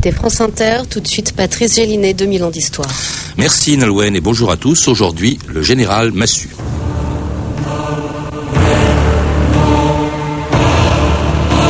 écoutez 0.00 0.12
France 0.16 0.40
Inter. 0.40 0.78
Tout 0.88 1.00
de 1.00 1.06
suite, 1.06 1.32
Patrice 1.32 1.74
Gélinet, 1.74 2.14
2000 2.14 2.44
ans 2.44 2.50
d'histoire. 2.50 2.88
Merci 3.36 3.76
Nolwenn 3.76 4.16
et 4.16 4.22
bonjour 4.22 4.50
à 4.50 4.56
tous. 4.56 4.88
Aujourd'hui, 4.88 5.38
le 5.46 5.60
général 5.60 6.10
Massu. 6.12 6.48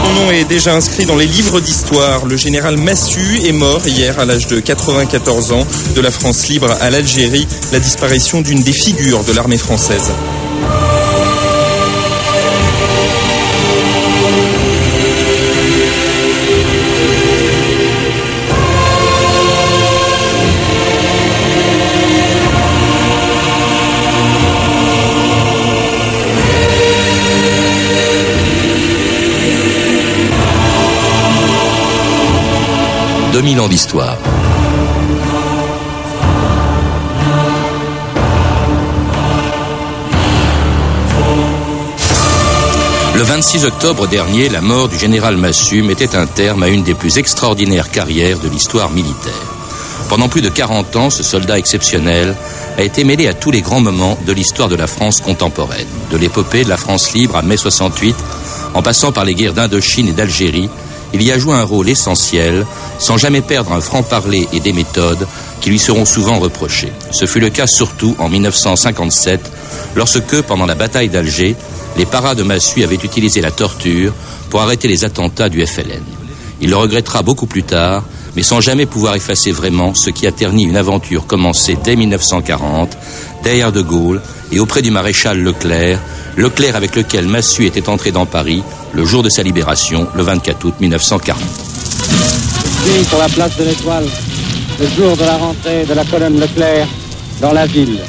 Son 0.04 0.12
nom 0.14 0.30
est 0.30 0.44
déjà 0.44 0.76
inscrit 0.76 1.06
dans 1.06 1.16
les 1.16 1.26
livres 1.26 1.60
d'histoire. 1.60 2.24
Le 2.24 2.36
général 2.36 2.76
Massu 2.76 3.40
est 3.48 3.52
mort 3.52 3.84
hier 3.88 4.20
à 4.20 4.24
l'âge 4.24 4.46
de 4.46 4.60
94 4.60 5.50
ans. 5.50 5.66
De 5.96 6.00
la 6.00 6.12
France 6.12 6.46
libre 6.46 6.70
à 6.80 6.88
l'Algérie, 6.88 7.48
la 7.72 7.80
disparition 7.80 8.42
d'une 8.42 8.62
des 8.62 8.72
figures 8.72 9.24
de 9.24 9.32
l'armée 9.32 9.58
française. 9.58 10.12
«2000 33.40 33.60
ans 33.60 33.68
d'histoire. 33.68 34.18
Le 43.14 43.22
26 43.22 43.64
octobre 43.64 44.06
dernier, 44.08 44.50
la 44.50 44.60
mort 44.60 44.90
du 44.90 44.98
général 44.98 45.38
Massu 45.38 45.82
mettait 45.82 46.14
un 46.16 46.26
terme 46.26 46.62
à 46.62 46.68
une 46.68 46.82
des 46.82 46.92
plus 46.92 47.16
extraordinaires 47.16 47.90
carrières 47.90 48.38
de 48.40 48.48
l'histoire 48.50 48.90
militaire. 48.90 49.32
Pendant 50.10 50.28
plus 50.28 50.42
de 50.42 50.50
40 50.50 50.96
ans, 50.96 51.08
ce 51.08 51.22
soldat 51.22 51.58
exceptionnel 51.58 52.36
a 52.76 52.82
été 52.82 53.04
mêlé 53.04 53.26
à 53.26 53.32
tous 53.32 53.50
les 53.50 53.62
grands 53.62 53.80
moments 53.80 54.18
de 54.26 54.32
l'histoire 54.34 54.68
de 54.68 54.76
la 54.76 54.86
France 54.86 55.22
contemporaine, 55.22 55.88
de 56.10 56.18
l'épopée 56.18 56.64
de 56.64 56.68
la 56.68 56.76
France 56.76 57.14
libre 57.14 57.36
à 57.36 57.42
mai 57.42 57.56
68, 57.56 58.16
en 58.74 58.82
passant 58.82 59.12
par 59.12 59.24
les 59.24 59.34
guerres 59.34 59.54
d'Indochine 59.54 60.08
et 60.08 60.12
d'Algérie, 60.12 60.68
il 61.12 61.22
y 61.22 61.32
a 61.32 61.38
joué 61.38 61.54
un 61.54 61.64
rôle 61.64 61.88
essentiel, 61.88 62.66
sans 62.98 63.16
jamais 63.16 63.40
perdre 63.40 63.72
un 63.72 63.80
franc-parler 63.80 64.48
et 64.52 64.60
des 64.60 64.72
méthodes 64.72 65.26
qui 65.60 65.70
lui 65.70 65.78
seront 65.78 66.04
souvent 66.04 66.38
reprochées. 66.38 66.92
Ce 67.10 67.26
fut 67.26 67.40
le 67.40 67.50
cas 67.50 67.66
surtout 67.66 68.14
en 68.18 68.28
1957, 68.28 69.40
lorsque, 69.96 70.42
pendant 70.42 70.66
la 70.66 70.74
bataille 70.74 71.08
d'Alger, 71.08 71.56
les 71.96 72.06
paras 72.06 72.34
de 72.34 72.42
Massu 72.42 72.84
avaient 72.84 72.94
utilisé 72.96 73.40
la 73.40 73.50
torture 73.50 74.12
pour 74.48 74.62
arrêter 74.62 74.88
les 74.88 75.04
attentats 75.04 75.48
du 75.48 75.64
FLN. 75.66 76.02
Il 76.60 76.70
le 76.70 76.76
regrettera 76.76 77.22
beaucoup 77.22 77.46
plus 77.46 77.62
tard, 77.62 78.04
mais 78.36 78.42
sans 78.42 78.60
jamais 78.60 78.86
pouvoir 78.86 79.16
effacer 79.16 79.50
vraiment 79.50 79.94
ce 79.94 80.10
qui 80.10 80.26
a 80.26 80.32
terni 80.32 80.64
une 80.64 80.76
aventure 80.76 81.26
commencée 81.26 81.76
dès 81.82 81.96
1940, 81.96 82.96
derrière 83.42 83.72
De 83.72 83.82
Gaulle 83.82 84.22
et 84.52 84.60
auprès 84.60 84.82
du 84.82 84.90
maréchal 84.90 85.38
Leclerc, 85.38 86.00
Leclerc 86.40 86.74
avec 86.74 86.96
lequel 86.96 87.28
Massu 87.28 87.66
était 87.66 87.88
entré 87.88 88.12
dans 88.12 88.24
Paris 88.24 88.62
le 88.94 89.04
jour 89.04 89.22
de 89.22 89.28
sa 89.28 89.42
libération, 89.42 90.08
le 90.14 90.22
24 90.22 90.64
août 90.64 90.74
1940. 90.80 91.38
Ici, 91.38 93.04
sur 93.04 93.18
la 93.18 93.28
place 93.28 93.56
de 93.58 93.64
l'Étoile, 93.64 94.06
le 94.80 94.86
jour 94.88 95.16
de 95.16 95.24
la 95.24 95.36
rentrée 95.36 95.84
de 95.84 95.92
la 95.92 96.04
colonne 96.04 96.40
Leclerc 96.40 96.88
dans 97.42 97.52
la 97.52 97.66
ville. 97.66 98.00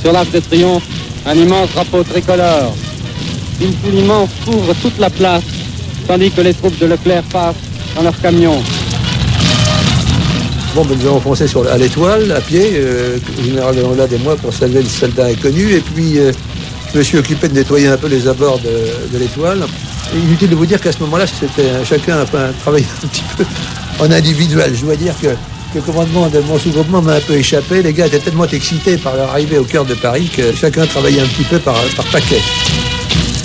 Sur 0.00 0.12
l'arc 0.12 0.30
de 0.30 0.38
triomphe, 0.38 0.84
un 1.26 1.34
immense 1.34 1.70
drapeau 1.72 2.04
tricolore. 2.04 2.76
Une 3.60 3.72
foule 3.74 3.94
immense 3.94 4.30
couvre 4.44 4.74
toute 4.80 4.98
la 4.98 5.10
place, 5.10 5.42
tandis 6.06 6.30
que 6.30 6.42
les 6.42 6.54
troupes 6.54 6.78
de 6.78 6.86
Leclerc 6.86 7.24
passent 7.24 7.56
dans 7.96 8.02
leur 8.02 8.18
camion. 8.20 8.62
Bon, 10.74 10.84
ben, 10.84 10.96
nous 10.98 11.06
avons 11.08 11.20
foncé 11.20 11.46
sur, 11.48 11.68
à 11.70 11.76
l'étoile, 11.76 12.32
à 12.32 12.40
pied, 12.40 12.70
euh, 12.74 13.18
le 13.36 13.44
général 13.44 13.76
de 13.76 13.82
Landade 13.82 14.12
et 14.12 14.18
moi, 14.18 14.36
pour 14.36 14.54
saluer 14.54 14.82
le 14.82 14.88
soldat 14.88 15.26
inconnu. 15.26 15.72
Et 15.72 15.80
puis, 15.80 16.18
euh, 16.18 16.32
je 16.92 16.98
me 16.98 17.02
suis 17.02 17.18
occupé 17.18 17.48
de 17.48 17.54
nettoyer 17.54 17.88
un 17.88 17.96
peu 17.96 18.06
les 18.06 18.28
abords 18.28 18.60
de, 18.60 19.18
l'étoile. 19.18 19.64
Inutile 20.14 20.50
de 20.50 20.54
vous 20.54 20.66
dire 20.66 20.80
qu'à 20.80 20.92
ce 20.92 20.98
moment-là, 21.00 21.26
c'était 21.26 21.84
chacun 21.84 22.18
a 22.18 22.26
travaillé 22.26 22.84
un 23.02 23.06
petit 23.06 23.24
peu 23.36 23.44
en 23.98 24.10
individuel. 24.10 24.74
Je 24.74 24.84
dois 24.84 24.96
dire 24.96 25.14
que, 25.20 25.28
le 25.74 25.80
commandement 25.80 26.28
de 26.28 26.38
mon 26.40 26.58
sous-groupement 26.58 27.00
m'a 27.00 27.14
un 27.14 27.20
peu 27.20 27.32
échappé. 27.32 27.82
Les 27.82 27.94
gars 27.94 28.06
étaient 28.06 28.18
tellement 28.18 28.46
excités 28.46 28.98
par 28.98 29.16
leur 29.16 29.30
arrivée 29.30 29.56
au 29.56 29.64
cœur 29.64 29.86
de 29.86 29.94
Paris 29.94 30.30
que 30.34 30.54
chacun 30.54 30.86
travaillait 30.86 31.22
un 31.22 31.26
petit 31.26 31.44
peu 31.44 31.58
par, 31.58 31.76
paquet. 32.12 32.42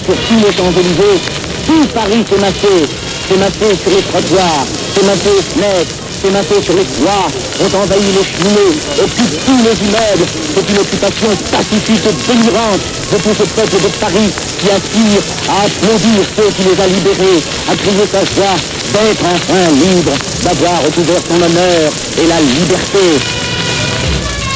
Pour 0.05 0.15
tous 0.15 0.45
les 0.45 0.53
Champs-Élysées, 0.53 1.19
tout 1.65 1.85
Paris 1.93 2.25
s'est 2.29 2.39
massé. 2.39 2.85
S'est 3.29 3.37
massé 3.37 3.75
sur 3.81 3.91
les 3.91 4.01
trottoirs, 4.03 4.65
s'est 4.93 5.01
aux 5.29 6.06
sur 6.17 6.73
les 6.73 6.83
toits, 6.83 7.27
ont 7.61 7.83
envahi 7.83 8.01
les 8.01 8.23
cheminées, 8.23 8.73
occupent 8.97 9.45
tous 9.45 9.57
les 9.63 9.77
immeubles. 9.85 10.25
C'est 10.55 10.69
une 10.69 10.79
occupation 10.79 11.27
pacifique 11.51 12.05
et 12.05 12.31
délirante 12.31 12.81
de 13.11 13.17
tout 13.17 13.35
ce 13.37 13.43
peuple 13.43 13.77
de 13.83 13.89
Paris 13.99 14.31
qui 14.59 14.69
aspire 14.69 15.21
à 15.49 15.65
applaudir 15.65 16.25
ceux 16.35 16.49
qui 16.51 16.63
les 16.63 16.81
a 16.81 16.87
libérés, 16.87 17.43
à 17.69 17.75
crier 17.75 18.07
sa 18.11 18.19
joie 18.25 18.57
d'être 18.93 19.25
enfin 19.25 19.69
libre, 19.73 20.11
d'avoir 20.43 20.81
recouvert 20.83 21.21
son 21.27 21.35
honneur 21.35 21.91
et 22.17 22.27
la 22.27 22.39
liberté. 22.41 23.46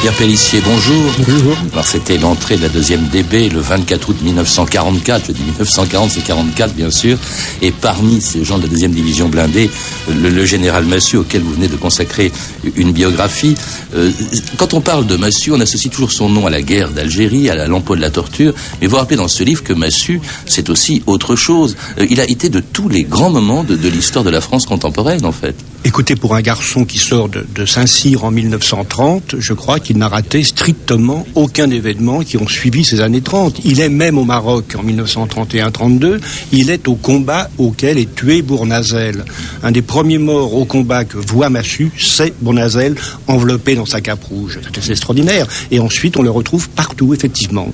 Pierre 0.02 0.14
Pellissier, 0.14 0.60
bonjour. 0.64 1.12
Bonjour. 1.28 1.56
Alors 1.72 1.86
c'était 1.86 2.18
l'entrée 2.18 2.56
de 2.56 2.62
la 2.62 2.68
deuxième 2.68 3.06
DB 3.06 3.48
le 3.48 3.60
24 3.60 4.08
août 4.08 4.16
1944. 4.20 5.26
Je 5.28 5.32
dis 5.32 5.42
1940, 5.42 6.10
c'est 6.10 6.24
44 6.24 6.74
bien 6.74 6.90
sûr. 6.90 7.16
Et 7.62 7.70
parmi 7.70 8.20
ces 8.20 8.44
gens 8.44 8.58
de 8.58 8.64
la 8.64 8.68
deuxième 8.68 8.90
division 8.90 9.28
blindée, 9.28 9.70
le, 10.08 10.28
le 10.28 10.44
général 10.44 10.86
Massu 10.86 11.18
auquel 11.18 11.42
vous 11.42 11.54
venez 11.54 11.68
de 11.68 11.76
consacrer 11.76 12.32
une 12.74 12.90
biographie. 12.90 13.54
Euh, 13.94 14.10
quand 14.56 14.74
on 14.74 14.80
parle 14.80 15.06
de 15.06 15.14
Massu, 15.14 15.52
on 15.52 15.60
associe 15.60 15.92
toujours 15.92 16.10
son 16.10 16.28
nom 16.28 16.48
à 16.48 16.50
la 16.50 16.62
guerre 16.62 16.90
d'Algérie, 16.90 17.48
à 17.48 17.68
l'emploi 17.68 17.94
de 17.94 18.00
la 18.00 18.10
torture. 18.10 18.54
Mais 18.80 18.88
vous 18.88 18.96
rappelez 18.96 19.18
dans 19.18 19.28
ce 19.28 19.44
livre 19.44 19.62
que 19.62 19.72
Massu, 19.72 20.20
c'est 20.46 20.68
aussi 20.68 21.04
autre 21.06 21.36
chose. 21.36 21.76
Euh, 21.98 22.08
il 22.10 22.20
a 22.20 22.28
été 22.28 22.48
de 22.48 22.58
tous 22.58 22.88
les 22.88 23.04
grands 23.04 23.30
moments 23.30 23.62
de, 23.62 23.76
de 23.76 23.88
l'histoire 23.88 24.24
de 24.24 24.30
la 24.30 24.40
France 24.40 24.66
contemporaine 24.66 25.24
en 25.24 25.30
fait. 25.30 25.54
Écoutez, 25.84 26.14
pour 26.14 26.36
un 26.36 26.42
garçon 26.42 26.84
qui 26.84 26.98
sort 26.98 27.28
de, 27.28 27.66
Saint-Cyr 27.66 28.24
en 28.24 28.30
1930, 28.30 29.34
je 29.40 29.52
crois 29.52 29.80
qu'il 29.80 29.98
n'a 29.98 30.06
raté 30.06 30.44
strictement 30.44 31.26
aucun 31.34 31.68
événement 31.70 32.20
qui 32.20 32.36
ont 32.36 32.46
suivi 32.46 32.84
ces 32.84 33.00
années 33.00 33.20
30. 33.20 33.60
Il 33.64 33.80
est 33.80 33.88
même 33.88 34.16
au 34.16 34.24
Maroc 34.24 34.76
en 34.78 34.84
1931-32. 34.84 36.20
Il 36.52 36.70
est 36.70 36.86
au 36.86 36.94
combat 36.94 37.50
auquel 37.58 37.98
est 37.98 38.14
tué 38.14 38.42
Bournazel. 38.42 39.24
Un 39.64 39.72
des 39.72 39.82
premiers 39.82 40.18
morts 40.18 40.54
au 40.54 40.64
combat 40.64 41.04
que 41.04 41.18
voit 41.18 41.50
Massu, 41.50 41.90
c'est 41.98 42.32
Bournazel 42.40 42.94
enveloppé 43.26 43.74
dans 43.74 43.86
sa 43.86 44.00
cape 44.00 44.22
rouge. 44.22 44.60
C'est 44.80 44.92
extraordinaire. 44.92 45.48
Et 45.72 45.80
ensuite, 45.80 46.16
on 46.16 46.22
le 46.22 46.30
retrouve 46.30 46.68
partout, 46.68 47.12
effectivement. 47.12 47.72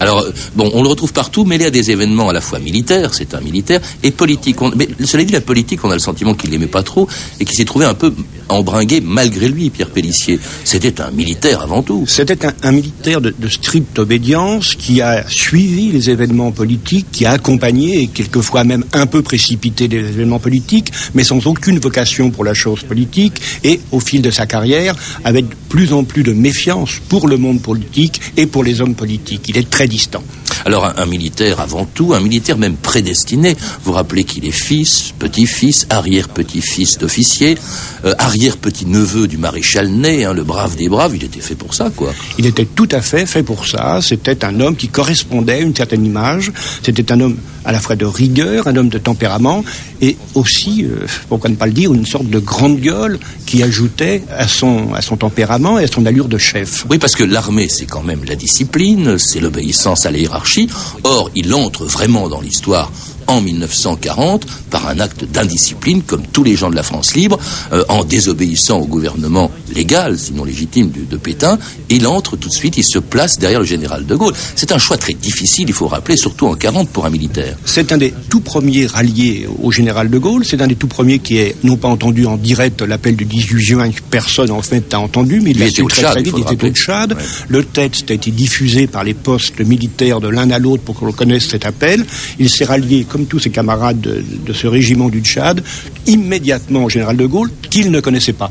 Alors, 0.00 0.20
euh, 0.20 0.30
bon, 0.54 0.70
on 0.74 0.82
le 0.82 0.88
retrouve 0.88 1.12
partout, 1.12 1.44
mêlé 1.44 1.66
à 1.66 1.70
des 1.70 1.90
événements 1.90 2.28
à 2.28 2.32
la 2.32 2.40
fois 2.40 2.58
militaires, 2.58 3.14
c'est 3.14 3.34
un 3.34 3.40
militaire, 3.40 3.80
et 4.02 4.10
politique. 4.10 4.56
Mais 4.76 4.88
cela 5.04 5.24
dit, 5.24 5.32
la 5.32 5.40
politique, 5.40 5.84
on 5.84 5.90
a 5.90 5.94
le 5.94 6.00
sentiment 6.00 6.34
qu'il 6.34 6.50
l'aimait 6.50 6.66
pas 6.66 6.82
trop, 6.82 7.08
et 7.40 7.44
qu'il 7.44 7.56
s'est 7.56 7.64
trouvé 7.64 7.84
un 7.84 7.94
peu 7.94 8.12
embringué 8.48 9.00
malgré 9.00 9.48
lui, 9.48 9.70
Pierre 9.70 9.90
Pellissier. 9.90 10.38
C'était 10.64 11.00
un 11.00 11.10
militaire 11.10 11.62
avant 11.62 11.82
tout. 11.82 12.04
C'était 12.06 12.38
un, 12.62 12.72
militaire 12.72 13.20
de, 13.20 13.34
de 13.36 13.48
stricte 13.48 13.98
obédience 13.98 14.74
qui 14.74 15.00
a 15.00 15.28
suivi 15.28 15.92
les 15.92 16.10
événements 16.10 16.52
politiques, 16.52 17.06
qui 17.12 17.26
a 17.26 17.32
accompagné 17.32 18.02
et 18.02 18.06
quelquefois 18.08 18.64
même 18.64 18.84
un 18.92 19.06
peu 19.06 19.22
précipité 19.22 19.88
les 19.88 19.98
événements 19.98 20.38
politiques, 20.38 20.92
mais 21.14 21.24
sans 21.24 21.46
aucune 21.46 21.78
vocation 21.78 22.30
pour 22.30 22.44
la 22.44 22.54
chose 22.54 22.82
politique 22.82 23.40
et 23.64 23.80
au 23.92 24.00
fil 24.00 24.22
de 24.22 24.30
sa 24.30 24.46
carrière 24.46 24.94
avec 25.24 25.46
plus 25.68 25.92
en 25.92 26.04
plus 26.04 26.22
de 26.22 26.32
méfiance 26.32 27.00
pour 27.08 27.28
le 27.28 27.36
monde 27.36 27.60
politique 27.60 28.20
et 28.36 28.46
pour 28.46 28.64
les 28.64 28.80
hommes 28.80 28.94
politiques. 28.94 29.48
Il 29.48 29.56
est 29.56 29.68
très 29.68 29.88
distant. 29.88 30.22
Alors, 30.64 30.92
un, 30.96 31.06
militaire 31.06 31.60
avant 31.60 31.84
tout, 31.84 32.14
un 32.14 32.20
militaire 32.20 32.58
même 32.58 32.76
prédestiné. 32.76 33.56
Vous 33.84 33.92
rappelez 33.92 34.24
qu'il 34.24 34.44
est 34.46 34.50
fils, 34.50 35.12
petit-fils, 35.18 35.86
arrière-petit-fils 35.90 36.98
d'officier, 36.98 37.58
euh, 38.04 38.14
arrière-petit-neveu 38.18 39.28
du 39.28 39.38
maréchal 39.38 39.88
Ney, 39.88 40.24
hein, 40.24 40.32
le 40.32 40.44
brave 40.44 40.76
des 40.76 40.88
braves. 40.88 41.14
Il 41.14 41.24
était 41.24 41.40
fait 41.40 41.54
pour 41.54 41.74
ça, 41.74 41.90
quoi. 41.94 42.12
Il 42.38 42.46
était 42.46 42.66
tout 42.66 42.88
à 42.92 43.00
fait 43.00 43.26
fait 43.26 43.42
pour 43.42 43.66
ça. 43.66 44.00
C'était 44.02 44.44
un 44.44 44.60
homme 44.60 44.76
qui 44.76 44.88
correspondait 44.88 45.54
à 45.54 45.60
une 45.60 45.74
certaine 45.74 46.04
image. 46.04 46.52
C'était 46.82 47.12
un 47.12 47.20
homme 47.20 47.36
à 47.66 47.72
la 47.72 47.80
fois 47.80 47.96
de 47.96 48.06
rigueur, 48.06 48.68
un 48.68 48.76
homme 48.76 48.88
de 48.88 48.98
tempérament, 48.98 49.64
et 50.00 50.16
aussi, 50.34 50.84
euh, 50.84 51.06
pourquoi 51.28 51.50
ne 51.50 51.56
pas 51.56 51.66
le 51.66 51.72
dire, 51.72 51.92
une 51.92 52.06
sorte 52.06 52.28
de 52.28 52.38
grande 52.38 52.80
gueule 52.80 53.18
qui 53.44 53.62
ajoutait 53.62 54.22
à 54.36 54.48
son, 54.48 54.94
à 54.94 55.02
son 55.02 55.16
tempérament 55.16 55.78
et 55.78 55.84
à 55.84 55.86
son 55.86 56.06
allure 56.06 56.28
de 56.28 56.38
chef. 56.38 56.86
Oui, 56.88 56.98
parce 56.98 57.14
que 57.14 57.24
l'armée, 57.24 57.68
c'est 57.68 57.86
quand 57.86 58.02
même 58.02 58.20
la 58.26 58.36
discipline, 58.36 59.18
c'est 59.18 59.40
l'obéissance 59.40 60.06
à 60.06 60.10
la 60.10 60.18
hiérarchie. 60.18 60.68
Or, 61.02 61.30
il 61.34 61.52
entre 61.54 61.84
vraiment 61.84 62.28
dans 62.28 62.40
l'histoire 62.40 62.90
en 63.26 63.40
1940 63.40 64.46
par 64.70 64.88
un 64.88 65.00
acte 65.00 65.24
d'indiscipline, 65.24 66.02
comme 66.02 66.22
tous 66.32 66.44
les 66.44 66.56
gens 66.56 66.70
de 66.70 66.76
la 66.76 66.82
France 66.82 67.14
libre, 67.14 67.38
euh, 67.72 67.84
en 67.88 68.04
désobéissant 68.04 68.78
au 68.78 68.86
gouvernement 68.86 69.50
légale, 69.74 70.18
sinon 70.18 70.44
légitime, 70.44 70.90
de, 70.90 71.04
de, 71.04 71.16
Pétain. 71.16 71.58
Il 71.88 72.06
entre 72.06 72.36
tout 72.36 72.48
de 72.48 72.54
suite, 72.54 72.76
il 72.76 72.84
se 72.84 72.98
place 72.98 73.38
derrière 73.38 73.60
le 73.60 73.66
général 73.66 74.06
de 74.06 74.14
Gaulle. 74.14 74.34
C'est 74.54 74.72
un 74.72 74.78
choix 74.78 74.96
très 74.96 75.14
difficile, 75.14 75.66
il 75.68 75.74
faut 75.74 75.88
rappeler, 75.88 76.16
surtout 76.16 76.46
en 76.46 76.54
40 76.54 76.88
pour 76.88 77.06
un 77.06 77.10
militaire. 77.10 77.56
C'est 77.64 77.92
un 77.92 77.98
des 77.98 78.12
tout 78.28 78.40
premiers 78.40 78.86
ralliés 78.86 79.48
au 79.62 79.72
général 79.72 80.10
de 80.10 80.18
Gaulle. 80.18 80.44
C'est 80.44 80.60
un 80.60 80.66
des 80.66 80.76
tout 80.76 80.86
premiers 80.86 81.18
qui 81.18 81.38
est 81.38 81.56
non 81.64 81.76
pas 81.76 81.88
entendu 81.88 82.26
en 82.26 82.36
direct 82.36 82.82
l'appel 82.82 83.16
du 83.16 83.24
18 83.24 83.60
juin 83.60 83.90
que 83.90 84.00
personne 84.10 84.50
en 84.50 84.62
fait 84.62 84.92
n'a 84.92 85.00
entendu, 85.00 85.40
mais 85.40 85.50
il, 85.50 85.58
l'a 85.58 85.70
su 85.70 85.84
très, 85.84 86.02
Tchad, 86.02 86.12
très 86.12 86.22
vite. 86.22 86.34
Il 86.36 86.54
était 86.54 86.68
au 86.68 86.72
Tchad. 86.72 87.12
Ouais. 87.12 87.22
Le 87.48 87.64
texte 87.64 88.10
a 88.10 88.14
été 88.14 88.30
diffusé 88.30 88.86
par 88.86 89.04
les 89.04 89.14
postes 89.14 89.60
militaires 89.60 90.20
de 90.20 90.28
l'un 90.28 90.50
à 90.50 90.58
l'autre 90.58 90.82
pour 90.82 90.94
qu'on 90.94 91.12
connaisse 91.12 91.48
cet 91.48 91.66
appel. 91.66 92.04
Il 92.38 92.48
s'est 92.48 92.64
rallié, 92.64 93.06
comme 93.16 93.24
tous 93.24 93.38
ses 93.38 93.48
camarades 93.48 93.98
de, 93.98 94.52
ce 94.52 94.66
régiment 94.66 95.08
du 95.08 95.20
Tchad, 95.20 95.62
immédiatement 96.06 96.84
au 96.84 96.90
général 96.90 97.16
de 97.16 97.24
Gaulle, 97.24 97.50
qu'il 97.70 97.90
ne 97.90 98.00
connaissait 98.00 98.34
pas. 98.34 98.50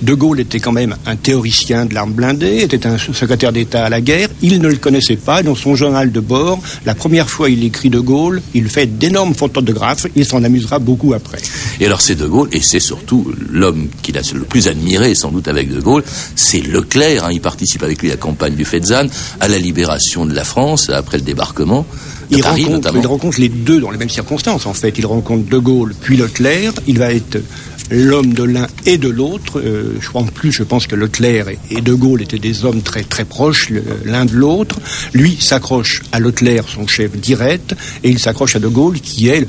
De 0.00 0.14
Gaulle 0.14 0.38
était 0.38 0.60
quand 0.60 0.70
même 0.70 0.94
un 1.06 1.16
théoricien 1.16 1.86
de 1.86 1.94
l'arme 1.94 2.12
blindée, 2.12 2.58
était 2.58 2.86
un 2.86 2.98
secrétaire 2.98 3.50
d'État 3.50 3.86
à 3.86 3.88
la 3.88 4.00
guerre. 4.00 4.28
Il 4.42 4.60
ne 4.60 4.68
le 4.68 4.76
connaissait 4.76 5.16
pas. 5.16 5.42
Dans 5.42 5.56
son 5.56 5.74
journal 5.74 6.12
de 6.12 6.20
bord, 6.20 6.60
la 6.84 6.94
première 6.94 7.28
fois 7.28 7.50
il 7.50 7.64
écrit 7.64 7.90
De 7.90 7.98
Gaulle, 7.98 8.42
il 8.54 8.68
fait 8.68 8.86
d'énormes 8.86 9.34
photographes. 9.34 10.06
Il 10.14 10.24
s'en 10.24 10.44
amusera 10.44 10.78
beaucoup 10.78 11.12
après. 11.12 11.38
Et 11.80 11.86
alors 11.86 12.00
c'est 12.00 12.14
De 12.14 12.26
Gaulle, 12.26 12.50
et 12.52 12.60
c'est 12.60 12.78
surtout 12.78 13.32
l'homme 13.50 13.88
qu'il 14.02 14.16
a 14.18 14.20
le 14.34 14.42
plus 14.42 14.68
admiré, 14.68 15.16
sans 15.16 15.32
doute 15.32 15.48
avec 15.48 15.74
De 15.74 15.80
Gaulle, 15.80 16.04
c'est 16.36 16.60
Leclerc. 16.60 17.24
Hein. 17.24 17.30
Il 17.32 17.40
participe 17.40 17.82
avec 17.82 18.00
lui 18.02 18.10
à 18.10 18.12
la 18.12 18.18
campagne 18.18 18.54
du 18.54 18.64
Fezzan, 18.64 19.08
à 19.40 19.48
la 19.48 19.58
libération 19.58 20.26
de 20.26 20.34
la 20.34 20.44
France 20.44 20.90
après 20.90 21.16
le 21.16 21.24
débarquement. 21.24 21.84
Il 22.30 22.42
rencontre, 22.42 22.92
il 22.94 23.06
rencontre, 23.06 23.40
les 23.40 23.48
deux 23.48 23.80
dans 23.80 23.90
les 23.90 23.98
mêmes 23.98 24.10
circonstances, 24.10 24.66
en 24.66 24.74
fait. 24.74 24.98
Il 24.98 25.06
rencontre 25.06 25.48
De 25.48 25.58
Gaulle 25.58 25.94
puis 26.00 26.16
Leclerc. 26.16 26.72
Il 26.86 26.98
va 26.98 27.12
être 27.12 27.38
l'homme 27.90 28.32
de 28.32 28.42
l'un 28.42 28.66
et 28.84 28.98
de 28.98 29.08
l'autre. 29.08 29.60
Euh, 29.60 29.96
je 30.00 30.08
crois 30.08 30.22
en 30.22 30.26
plus, 30.26 30.52
je 30.52 30.62
pense 30.62 30.86
que 30.86 30.96
Leclerc 30.96 31.48
et 31.70 31.80
De 31.80 31.94
Gaulle 31.94 32.22
étaient 32.22 32.38
des 32.38 32.64
hommes 32.64 32.82
très 32.82 33.04
très 33.04 33.24
proches 33.24 33.70
l'un 34.04 34.24
de 34.24 34.34
l'autre. 34.34 34.80
Lui 35.12 35.36
s'accroche 35.40 36.02
à 36.12 36.20
Leclerc, 36.20 36.64
son 36.68 36.86
chef 36.86 37.12
direct, 37.16 37.74
et 38.02 38.10
il 38.10 38.18
s'accroche 38.18 38.56
à 38.56 38.58
De 38.58 38.68
Gaulle, 38.68 39.00
qui 39.00 39.28
est 39.28 39.46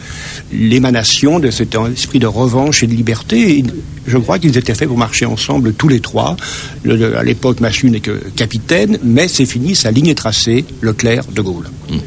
l'émanation 0.52 1.40
de 1.40 1.52
cet 1.52 1.76
esprit 1.94 2.20
de 2.20 2.28
revanche 2.28 2.84
et 2.84 2.88
de 2.88 2.94
liberté. 2.94 3.60
Et 3.60 3.64
je 4.06 4.18
crois 4.18 4.40
qu'ils 4.40 4.58
étaient 4.58 4.76
faits 4.76 4.88
pour 4.88 4.98
marcher 4.98 5.26
ensemble 5.26 5.74
tous 5.74 5.88
les 5.88 6.00
trois. 6.00 6.38
Le, 6.84 7.18
à 7.18 7.24
l'époque, 7.24 7.60
Massu 7.60 7.90
n'est 7.90 8.00
que 8.00 8.22
capitaine, 8.36 9.00
mais 9.04 9.28
c'est 9.28 9.46
fini, 9.46 9.76
sa 9.76 9.92
ligne 9.92 10.08
est 10.08 10.16
tracée, 10.16 10.66
Leclerc, 10.82 11.26
De 11.34 11.42
Gaulle. 11.42 11.70
Mmh. 11.90 11.98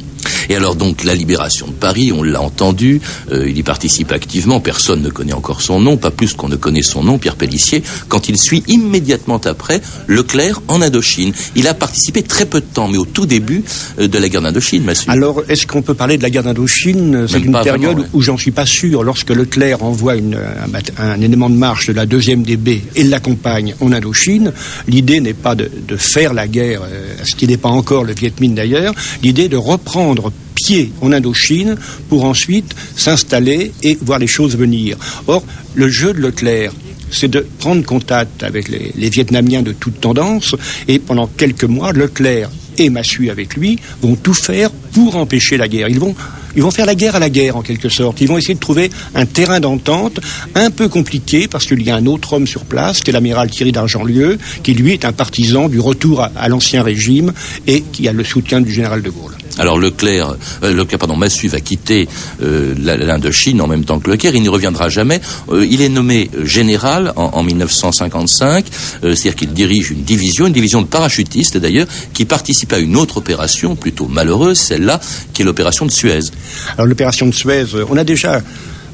Et 0.51 0.57
alors 0.57 0.75
donc 0.75 1.05
la 1.05 1.15
libération 1.15 1.69
de 1.69 1.73
Paris, 1.73 2.11
on 2.13 2.25
l'a 2.25 2.43
entendu, 2.43 3.01
euh, 3.31 3.49
il 3.49 3.57
y 3.57 3.63
participe 3.63 4.11
activement, 4.11 4.59
personne 4.59 5.01
ne 5.01 5.09
connaît 5.09 5.33
encore 5.33 5.63
son 5.63 5.79
nom, 5.79 5.97
pas 5.97 6.11
plus 6.11 6.35
qu'on 6.35 6.49
ne 6.49 6.57
connaît 6.57 6.83
son 6.83 7.05
nom, 7.05 7.19
Pierre 7.19 7.37
Pellissier, 7.37 7.85
quand 8.09 8.29
il 8.29 8.37
suit 8.37 8.65
immédiatement 8.67 9.41
après 9.45 9.81
Leclerc 10.09 10.61
en 10.67 10.83
Indochine. 10.83 11.33
Il 11.55 11.69
a 11.69 11.75
participé 11.75 12.25
très 12.25 12.47
peu 12.47 12.61
de 12.61 12.67
temps, 12.67 12.89
mais 12.89 12.99
au 12.99 13.05
tout 13.05 13.27
début 13.27 13.63
euh, 14.01 14.09
de 14.09 14.19
la 14.19 14.29
guerre 14.29 14.43
d'Indochine, 14.43 14.83
Massu. 14.83 15.09
Alors 15.09 15.45
est-ce 15.49 15.69
qu'on 15.69 15.83
peut 15.83 15.95
parler 15.95 16.19
de 16.19 16.25
la 16.25 16.31
guerre 16.31 16.43
d'Indochine? 16.43 17.27
C'est 17.29 17.39
une 17.39 17.53
période 17.53 17.79
vraiment, 17.79 18.01
ouais. 18.01 18.07
où 18.13 18.21
j'en 18.21 18.37
suis 18.37 18.51
pas 18.51 18.67
sûr. 18.67 19.05
Lorsque 19.05 19.31
Leclerc 19.31 19.85
envoie 19.85 20.17
une, 20.17 20.35
un, 20.35 21.05
un, 21.05 21.21
élément 21.21 21.49
de 21.49 21.55
marche 21.55 21.87
de 21.87 21.93
la 21.93 22.07
deuxième 22.07 22.43
DB 22.43 22.83
et 22.97 23.05
l'accompagne 23.05 23.77
en 23.81 23.93
Indochine, 23.93 24.53
l'idée 24.89 25.21
n'est 25.21 25.33
pas 25.33 25.55
de, 25.55 25.71
de, 25.87 25.97
faire 25.97 26.35
la 26.35 26.49
guerre, 26.49 26.83
euh, 26.83 27.15
ce 27.23 27.37
qui 27.37 27.47
n'est 27.47 27.57
pas 27.57 27.69
encore 27.69 28.03
le 28.03 28.15
Viet 28.15 28.33
Minh 28.41 28.57
d'ailleurs, 28.57 28.95
l'idée 29.23 29.49
de 29.49 29.57
reprendre 29.57 30.33
pied 30.55 30.93
en 31.01 31.13
Indochine 31.13 31.77
pour 32.09 32.25
ensuite 32.25 32.75
s'installer 32.97 33.73
et 33.83 33.99
voir 34.01 34.19
les 34.19 34.27
choses 34.27 34.57
venir. 34.57 34.97
Or, 35.27 35.43
le 35.75 35.89
jeu 35.89 36.13
de 36.13 36.21
Leclerc, 36.21 36.73
c'est 37.11 37.29
de 37.29 37.47
prendre 37.59 37.85
contact 37.85 38.43
avec 38.43 38.69
les, 38.69 38.93
les, 38.97 39.11
Vietnamiens 39.11 39.63
de 39.63 39.73
toute 39.73 40.01
tendance 40.01 40.55
et 40.87 40.99
pendant 40.99 41.27
quelques 41.27 41.65
mois, 41.65 41.93
Leclerc 41.93 42.51
et 42.79 42.89
Massu 42.89 43.31
avec 43.31 43.57
lui 43.57 43.79
vont 44.01 44.15
tout 44.15 44.35
faire 44.35 44.71
pour 44.71 45.17
empêcher 45.17 45.57
la 45.57 45.69
guerre. 45.69 45.89
Ils 45.89 45.99
vont 45.99 46.15
ils 46.57 46.63
vont 46.63 46.71
faire 46.71 46.87
la 46.87 46.95
guerre 46.95 47.17
à 47.17 47.19
la 47.19 47.31
guerre 47.31 47.57
en 47.57 47.63
quelque 47.63 47.89
sorte. 47.89 48.21
Ils 48.21 48.29
vont 48.29 48.39
essayer 48.39 48.55
de 48.55 48.61
trouver 48.61 48.91
un 49.15 49.27
terrain 49.27 49.61
d'entente 49.61 50.21
un 50.55 50.71
peu 50.71 50.89
compliqué 50.89 51.49
parce 51.49 51.67
qu'il 51.67 51.83
y 51.83 51.91
a 51.91 51.97
un 51.97 52.07
autre 52.07 52.35
homme 52.35 52.47
sur 52.47 52.65
place, 52.65 53.01
qui 53.01 53.11
est 53.11 53.13
l'amiral 53.13 53.51
Thierry 53.51 53.73
d'Argentlieu, 53.73 54.39
qui 54.63 54.75
lui 54.75 54.93
est 54.93 55.05
un 55.05 55.13
partisan 55.13 55.69
du 55.69 55.81
retour 55.81 56.23
à, 56.23 56.49
l'ancien 56.49 56.83
régime 56.83 57.33
et 57.67 57.83
qui 57.83 58.09
a 58.09 58.13
le 58.13 58.25
soutien 58.25 58.61
du 58.61 58.73
général 58.73 59.03
de 59.03 59.11
Gaulle. 59.11 59.37
Alors 59.59 59.79
Leclerc, 59.79 60.37
euh, 60.63 60.73
Leclerc 60.73 60.99
pardon, 60.99 61.17
Massu 61.17 61.49
va 61.49 61.61
quitter 61.61 62.09
euh, 62.43 62.75
l'Indochine 62.79 63.61
en 63.61 63.67
même 63.67 63.85
temps 63.85 63.99
que 63.99 64.11
Leclerc. 64.11 64.35
Il 64.35 64.43
n'y 64.43 64.49
reviendra 64.49 64.89
jamais. 64.89 65.21
Euh, 65.51 65.67
il 65.69 65.83
est 65.83 65.89
nommé 65.89 66.31
général 66.45 67.13
en, 67.17 67.31
en 67.35 67.43
1955, 67.43 68.65
c'est-à-dire 69.03 69.37
qu'il 69.37 69.53
dirige 69.53 69.91
une 69.91 70.03
division, 70.03 70.47
une 70.47 70.53
division 70.53 70.83
de 70.83 70.87
parachutistes 70.87 71.59
d'ailleurs, 71.59 71.87
qui 72.15 72.25
participe 72.25 72.73
à 72.73 72.79
une 72.79 72.97
autre 72.97 73.19
opération 73.19 73.77
plutôt 73.77 74.07
malheureuse, 74.07 74.59
celle-là, 74.59 75.01
qui 75.33 75.43
est 75.43 75.45
l'opération 75.45 75.85
de 75.85 75.91
Suez. 75.91 76.31
Alors 76.75 76.87
l'opération 76.87 77.27
de 77.27 77.33
Suez, 77.33 77.67
on 77.89 77.97
a 77.97 78.05
déjà 78.05 78.43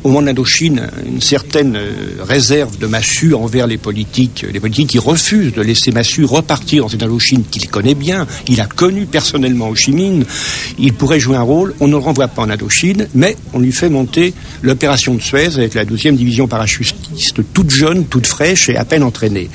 au 0.06 0.08
moment 0.08 0.22
de 0.22 0.26
l'Indochine 0.26 0.88
une 1.04 1.20
certaine 1.20 1.76
réserve 2.20 2.78
de 2.78 2.86
Massu 2.86 3.34
envers 3.34 3.66
les 3.66 3.76
politiques, 3.76 4.46
les 4.52 4.60
politiques 4.60 4.90
qui 4.90 5.00
refusent 5.00 5.52
de 5.52 5.62
laisser 5.62 5.90
Massu 5.90 6.24
repartir 6.24 6.84
dans 6.84 6.88
cette 6.88 7.02
Indochine 7.02 7.42
qu'il 7.50 7.68
connaît 7.68 7.96
bien, 7.96 8.24
il 8.46 8.60
a 8.60 8.66
connu 8.66 9.06
personnellement 9.06 9.68
Ho 9.68 9.74
Chi 9.74 9.90
Minh, 9.90 10.24
il 10.78 10.92
pourrait 10.92 11.18
jouer 11.18 11.36
un 11.36 11.42
rôle, 11.42 11.74
on 11.80 11.88
ne 11.88 11.92
le 11.92 11.98
renvoie 11.98 12.28
pas 12.28 12.42
en 12.42 12.50
Indochine, 12.50 13.08
mais 13.16 13.36
on 13.52 13.58
lui 13.58 13.72
fait 13.72 13.88
monter 13.88 14.32
l'opération 14.62 15.12
de 15.12 15.20
Suez 15.20 15.56
avec 15.56 15.74
la 15.74 15.84
12e 15.84 16.14
division 16.14 16.46
parachutiste, 16.46 17.40
toute 17.52 17.70
jeune, 17.70 18.06
toute 18.06 18.28
fraîche 18.28 18.68
et 18.68 18.76
à 18.76 18.84
peine 18.84 19.02
entraînée. 19.02 19.50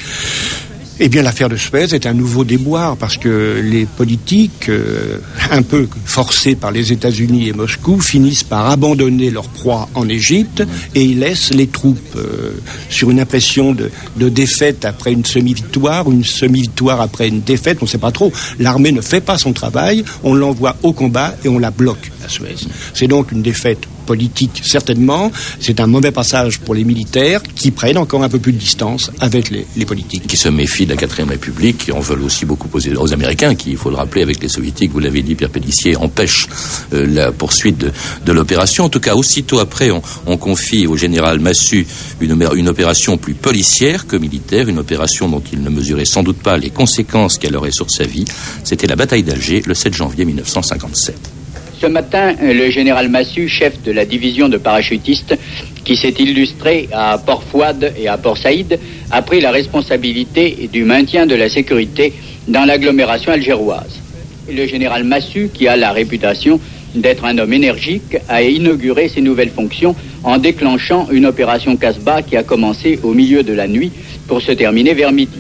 Eh 1.04 1.10
bien, 1.10 1.24
l'affaire 1.24 1.50
de 1.50 1.56
Suez 1.56 1.96
est 1.96 2.06
un 2.06 2.14
nouveau 2.14 2.44
déboire 2.44 2.96
parce 2.96 3.18
que 3.18 3.60
les 3.60 3.88
politiques, 3.88 4.70
euh, 4.70 5.18
un 5.50 5.64
peu 5.64 5.88
forcés 6.06 6.54
par 6.54 6.70
les 6.70 6.92
États-Unis 6.92 7.48
et 7.48 7.54
Moscou, 7.54 8.00
finissent 8.00 8.44
par 8.44 8.70
abandonner 8.70 9.32
leur 9.32 9.50
proie 9.50 9.90
en 9.96 10.08
Égypte 10.08 10.62
et 10.94 11.02
ils 11.02 11.18
laissent 11.18 11.56
les 11.56 11.66
troupes 11.66 11.98
euh, 12.18 12.52
sur 12.90 13.10
une 13.10 13.20
impression 13.20 13.74
de, 13.74 13.90
de 14.18 14.30
défaite 14.30 14.86
après 14.86 15.12
une 15.12 15.26
semi-victoire, 15.26 16.08
une 16.12 16.24
semi-victoire 16.24 17.02
après 17.02 17.30
une 17.30 17.42
défaite, 17.42 17.80
on 17.82 17.86
ne 17.86 17.90
sait 17.90 17.98
pas 17.98 18.12
trop. 18.12 18.32
L'armée 18.60 18.92
ne 18.92 19.02
fait 19.02 19.22
pas 19.22 19.40
son 19.40 19.54
travail, 19.54 20.06
on 20.24 20.36
l'envoie 20.36 20.76
au 20.84 20.94
combat 20.94 21.36
et 21.44 21.48
on 21.48 21.58
la 21.58 21.72
bloque 21.72 22.12
à 22.24 22.30
Suez. 22.30 22.68
C'est 22.94 23.08
donc 23.08 23.32
une 23.32 23.42
défaite 23.42 23.88
politique, 24.12 24.62
certainement. 24.66 25.32
C'est 25.62 25.80
un 25.80 25.88
mauvais 25.88 26.12
passage 26.12 26.60
pour 26.60 26.76
les 26.76 26.84
militaires 26.84 27.42
qui 27.56 27.72
prennent 27.72 27.98
encore 27.98 28.24
un 28.24 28.28
peu 28.28 28.40
plus 28.40 28.52
de 28.52 28.58
distance 28.58 29.10
avec 29.22 29.50
les, 29.50 29.86
politiques. 29.86 30.28
Qui 30.28 30.36
se 30.36 30.50
méfient 30.50 30.86
de 30.86 30.92
la 30.92 30.98
4 30.98 31.24
République, 31.30 31.78
qui 31.78 31.92
en 31.94 32.02
veulent 32.02 32.24
aussi 32.24 32.46
beaucoup 32.46 32.68
aux, 32.74 32.86
aux 33.04 33.14
Américains, 33.14 33.56
qui, 33.56 33.70
il 33.72 33.78
faut 33.78 33.90
le 33.90 33.96
rappeler, 33.96 34.22
avec 34.22 34.44
les 34.44 34.50
Soviétiques, 34.50 34.92
vous 34.92 35.00
l'avez 35.00 35.22
dit, 35.22 35.36
Pierre 35.36 35.50
Pellissier, 35.50 35.96
empêche 35.96 36.50
euh, 36.94 37.08
la 37.08 37.32
poursuite 37.32 37.78
de, 38.26 38.32
l'opération. 38.34 38.84
En 38.84 38.90
tout 38.90 39.00
cas, 39.00 39.16
aussitôt 39.16 39.60
après, 39.60 39.92
on, 39.92 40.02
on 40.26 40.36
confie 40.36 40.88
au 40.88 40.98
général 40.98 41.40
Massu 41.40 41.88
une, 42.20 42.36
une, 42.54 42.68
opération 42.68 43.18
plus 43.18 43.34
policière 43.34 44.08
que 44.08 44.18
militaire, 44.18 44.68
une 44.68 44.80
opération 44.80 45.30
dont 45.30 45.44
il 45.54 45.62
ne 45.62 45.70
mesurait 45.70 46.04
sans 46.04 46.24
doute 46.24 46.40
pas 46.40 46.58
les 46.58 46.70
conséquences 46.70 47.38
qu'elle 47.38 47.56
aurait 47.56 47.72
sur 47.72 47.90
sa 47.90 48.04
vie. 48.04 48.26
C'était 48.66 48.88
la 48.88 48.98
bataille 48.98 49.24
d'Alger, 49.24 49.64
le 49.66 49.74
7 49.74 49.94
janvier 49.94 50.26
1957. 50.26 51.41
Ce 51.82 51.88
matin, 51.88 52.36
le 52.40 52.70
général 52.70 53.10
Massu, 53.10 53.48
chef 53.48 53.82
de 53.82 53.92
la 53.92 54.06
division 54.06 54.48
de 54.48 54.58
parachutistes 54.58 55.36
qui 55.84 55.98
s'est 55.98 56.14
illustré 56.20 56.88
à 56.92 57.18
Port 57.18 57.42
Fouad 57.42 57.94
et 57.98 58.08
à 58.08 58.20
Port 58.20 58.38
Saïd, 58.38 58.78
a 59.10 59.22
pris 59.24 59.42
la 59.42 59.50
responsabilité 59.50 60.70
du 60.72 60.84
maintien 60.84 61.26
de 61.26 61.34
la 61.34 61.50
sécurité 61.50 62.14
dans 62.48 62.66
l'agglomération 62.66 63.32
algéroise. 63.32 64.00
Le 64.48 64.68
général 64.68 65.06
Massu, 65.06 65.50
qui 65.52 65.68
a 65.68 65.76
la 65.76 65.92
réputation 65.92 66.60
d'être 66.94 67.26
un 67.26 67.40
homme 67.40 67.54
énergique, 67.54 68.16
a 68.30 68.44
inauguré 68.44 69.10
ses 69.10 69.22
nouvelles 69.22 69.50
fonctions 69.50 69.96
en 70.24 70.38
déclenchant 70.38 71.08
une 71.12 71.26
opération 71.26 71.76
Casbah 71.78 72.22
qui 72.22 72.38
a 72.38 72.44
commencé 72.44 73.00
au 73.02 73.16
milieu 73.16 73.42
de 73.42 73.54
la 73.54 73.68
nuit 73.68 73.92
pour 74.28 74.40
se 74.44 74.52
terminer 74.52 74.94
vers 74.94 75.12
midi. 75.12 75.40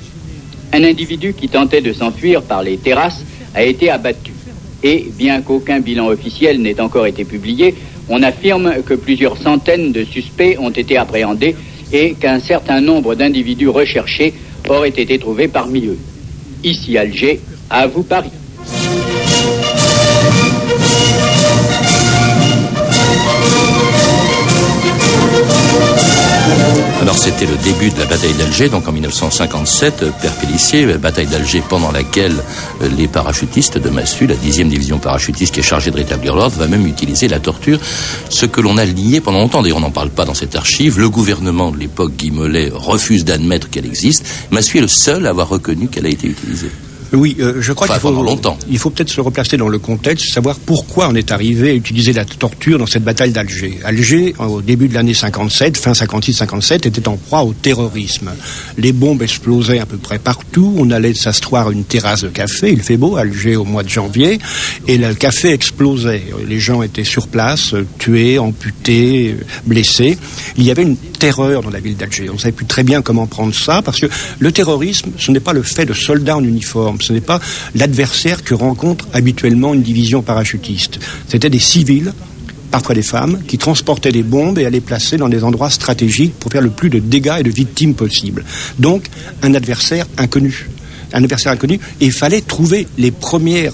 Un 0.73 0.83
individu 0.85 1.35
qui 1.39 1.49
tentait 1.49 1.81
de 1.81 1.93
s'enfuir 1.93 2.41
par 2.41 2.63
les 2.63 2.77
terrasses 2.77 3.23
a 3.53 3.61
été 3.61 3.91
abattu 3.91 4.30
et 4.83 5.07
bien 5.17 5.41
qu'aucun 5.41 5.79
bilan 5.79 6.07
officiel 6.07 6.61
n'ait 6.61 6.79
encore 6.79 7.07
été 7.07 7.23
publié, 7.25 7.75
on 8.09 8.23
affirme 8.23 8.81
que 8.85 8.93
plusieurs 8.93 9.37
centaines 9.37 9.91
de 9.91 10.03
suspects 10.03 10.57
ont 10.59 10.69
été 10.69 10.97
appréhendés 10.97 11.55
et 11.93 12.13
qu'un 12.13 12.39
certain 12.39 12.81
nombre 12.81 13.15
d'individus 13.15 13.69
recherchés 13.69 14.33
auraient 14.69 14.89
été 14.89 15.19
trouvés 15.19 15.47
parmi 15.47 15.85
eux. 15.85 15.97
Ici 16.63 16.97
Alger, 16.97 17.39
à 17.69 17.87
vous 17.87 18.03
Paris. 18.03 18.31
Alors 27.11 27.21
c'était 27.21 27.45
le 27.45 27.57
début 27.57 27.89
de 27.89 27.99
la 27.99 28.05
bataille 28.05 28.33
d'Alger, 28.35 28.69
donc 28.69 28.87
en 28.87 28.93
1957, 28.93 30.05
Père 30.21 30.31
Pellissier, 30.35 30.85
bataille 30.97 31.27
d'Alger 31.27 31.61
pendant 31.67 31.91
laquelle 31.91 32.41
les 32.97 33.09
parachutistes 33.09 33.77
de 33.77 33.89
Massu, 33.89 34.27
la 34.27 34.35
10e 34.35 34.69
division 34.69 34.97
parachutiste 34.97 35.53
qui 35.53 35.59
est 35.59 35.63
chargée 35.63 35.91
de 35.91 35.97
rétablir 35.97 36.35
l'ordre, 36.35 36.55
va 36.55 36.67
même 36.67 36.87
utiliser 36.87 37.27
la 37.27 37.41
torture, 37.41 37.81
ce 38.29 38.45
que 38.45 38.61
l'on 38.61 38.77
a 38.77 38.85
lié 38.85 39.19
pendant 39.19 39.39
longtemps. 39.39 39.61
D'ailleurs, 39.61 39.79
on 39.79 39.81
n'en 39.81 39.91
parle 39.91 40.09
pas 40.09 40.23
dans 40.23 40.33
cette 40.33 40.55
archive. 40.55 40.99
Le 40.99 41.09
gouvernement 41.09 41.71
de 41.71 41.79
l'époque, 41.79 42.13
Guy 42.15 42.31
refuse 42.71 43.25
d'admettre 43.25 43.69
qu'elle 43.69 43.87
existe. 43.87 44.25
Massu 44.49 44.77
est 44.77 44.81
le 44.81 44.87
seul 44.87 45.27
à 45.27 45.31
avoir 45.31 45.49
reconnu 45.49 45.89
qu'elle 45.89 46.05
a 46.05 46.09
été 46.09 46.27
utilisée. 46.27 46.71
Oui, 47.13 47.35
euh, 47.39 47.55
je 47.61 47.73
crois 47.73 47.87
Enfin, 47.87 47.95
qu'il 47.99 48.01
faut, 48.15 48.23
longtemps. 48.23 48.57
il 48.69 48.77
faut 48.77 48.89
peut-être 48.89 49.09
se 49.09 49.19
replacer 49.21 49.57
dans 49.57 49.67
le 49.67 49.79
contexte, 49.79 50.33
savoir 50.33 50.57
pourquoi 50.59 51.09
on 51.09 51.15
est 51.15 51.31
arrivé 51.31 51.71
à 51.71 51.73
utiliser 51.73 52.13
la 52.13 52.23
torture 52.25 52.77
dans 52.79 52.85
cette 52.85 53.03
bataille 53.03 53.31
d'Alger. 53.31 53.79
Alger, 53.83 54.33
au 54.39 54.61
début 54.61 54.87
de 54.87 54.93
l'année 54.93 55.13
57, 55.13 55.77
fin 55.77 55.91
56-57, 55.91 56.87
était 56.87 57.07
en 57.07 57.17
proie 57.17 57.43
au 57.43 57.53
terrorisme. 57.53 58.31
Les 58.77 58.93
bombes 58.93 59.21
explosaient 59.21 59.79
à 59.79 59.85
peu 59.85 59.97
près 59.97 60.19
partout. 60.19 60.73
On 60.77 60.89
allait 60.91 61.13
s'asseoir 61.13 61.67
à 61.67 61.71
une 61.71 61.83
terrasse 61.83 62.21
de 62.23 62.29
café. 62.29 62.71
Il 62.71 62.81
fait 62.81 62.97
beau, 62.97 63.17
Alger, 63.17 63.55
au 63.57 63.65
mois 63.65 63.83
de 63.83 63.89
janvier. 63.89 64.39
Et 64.87 64.97
le 64.97 65.13
café 65.13 65.51
explosait. 65.51 66.23
Les 66.47 66.59
gens 66.59 66.81
étaient 66.81 67.03
sur 67.03 67.27
place, 67.27 67.73
euh, 67.73 67.85
tués, 67.97 68.39
amputés, 68.39 69.35
euh, 69.39 69.43
blessés. 69.65 70.17
Il 70.57 70.63
y 70.63 70.71
avait 70.71 70.83
une 70.83 70.95
terreur 70.95 71.61
dans 71.61 71.69
la 71.69 71.79
ville 71.79 71.97
d'Alger. 71.97 72.29
On 72.29 72.33
ne 72.33 72.39
savait 72.39 72.51
plus 72.53 72.65
très 72.65 72.83
bien 72.83 73.01
comment 73.01 73.27
prendre 73.27 73.53
ça, 73.53 73.81
parce 73.81 73.99
que 73.99 74.07
le 74.39 74.51
terrorisme, 74.51 75.11
ce 75.17 75.31
n'est 75.31 75.39
pas 75.39 75.53
le 75.53 75.61
fait 75.63 75.85
de 75.85 75.93
soldats 75.93 76.37
en 76.37 76.43
uniforme, 76.43 77.00
ce 77.01 77.13
n'est 77.13 77.21
pas 77.21 77.39
l'adversaire 77.75 78.43
que 78.43 78.53
rencontre 78.53 79.07
habituellement 79.13 79.73
une 79.73 79.81
division 79.81 80.21
parachutiste. 80.21 80.99
C'était 81.27 81.49
des 81.49 81.59
civils 81.59 82.13
parfois 82.71 82.95
des 82.95 83.01
femmes, 83.01 83.41
qui 83.47 83.57
transportaient 83.57 84.13
des 84.13 84.23
bombes 84.23 84.57
et 84.57 84.65
allaient 84.65 84.79
placer 84.79 85.17
dans 85.17 85.27
des 85.27 85.43
endroits 85.43 85.69
stratégiques 85.69 86.33
pour 86.39 86.49
faire 86.49 86.61
le 86.61 86.69
plus 86.69 86.89
de 86.89 86.99
dégâts 86.99 87.35
et 87.39 87.43
de 87.43 87.51
victimes 87.51 87.95
possible. 87.95 88.45
Donc, 88.79 89.07
un 89.43 89.53
adversaire 89.53 90.07
inconnu. 90.17 90.69
Un 91.11 91.21
adversaire 91.21 91.51
inconnu, 91.51 91.81
et 91.99 92.05
il 92.05 92.13
fallait 92.13 92.39
trouver 92.39 92.87
les 92.97 93.11
premiers 93.11 93.67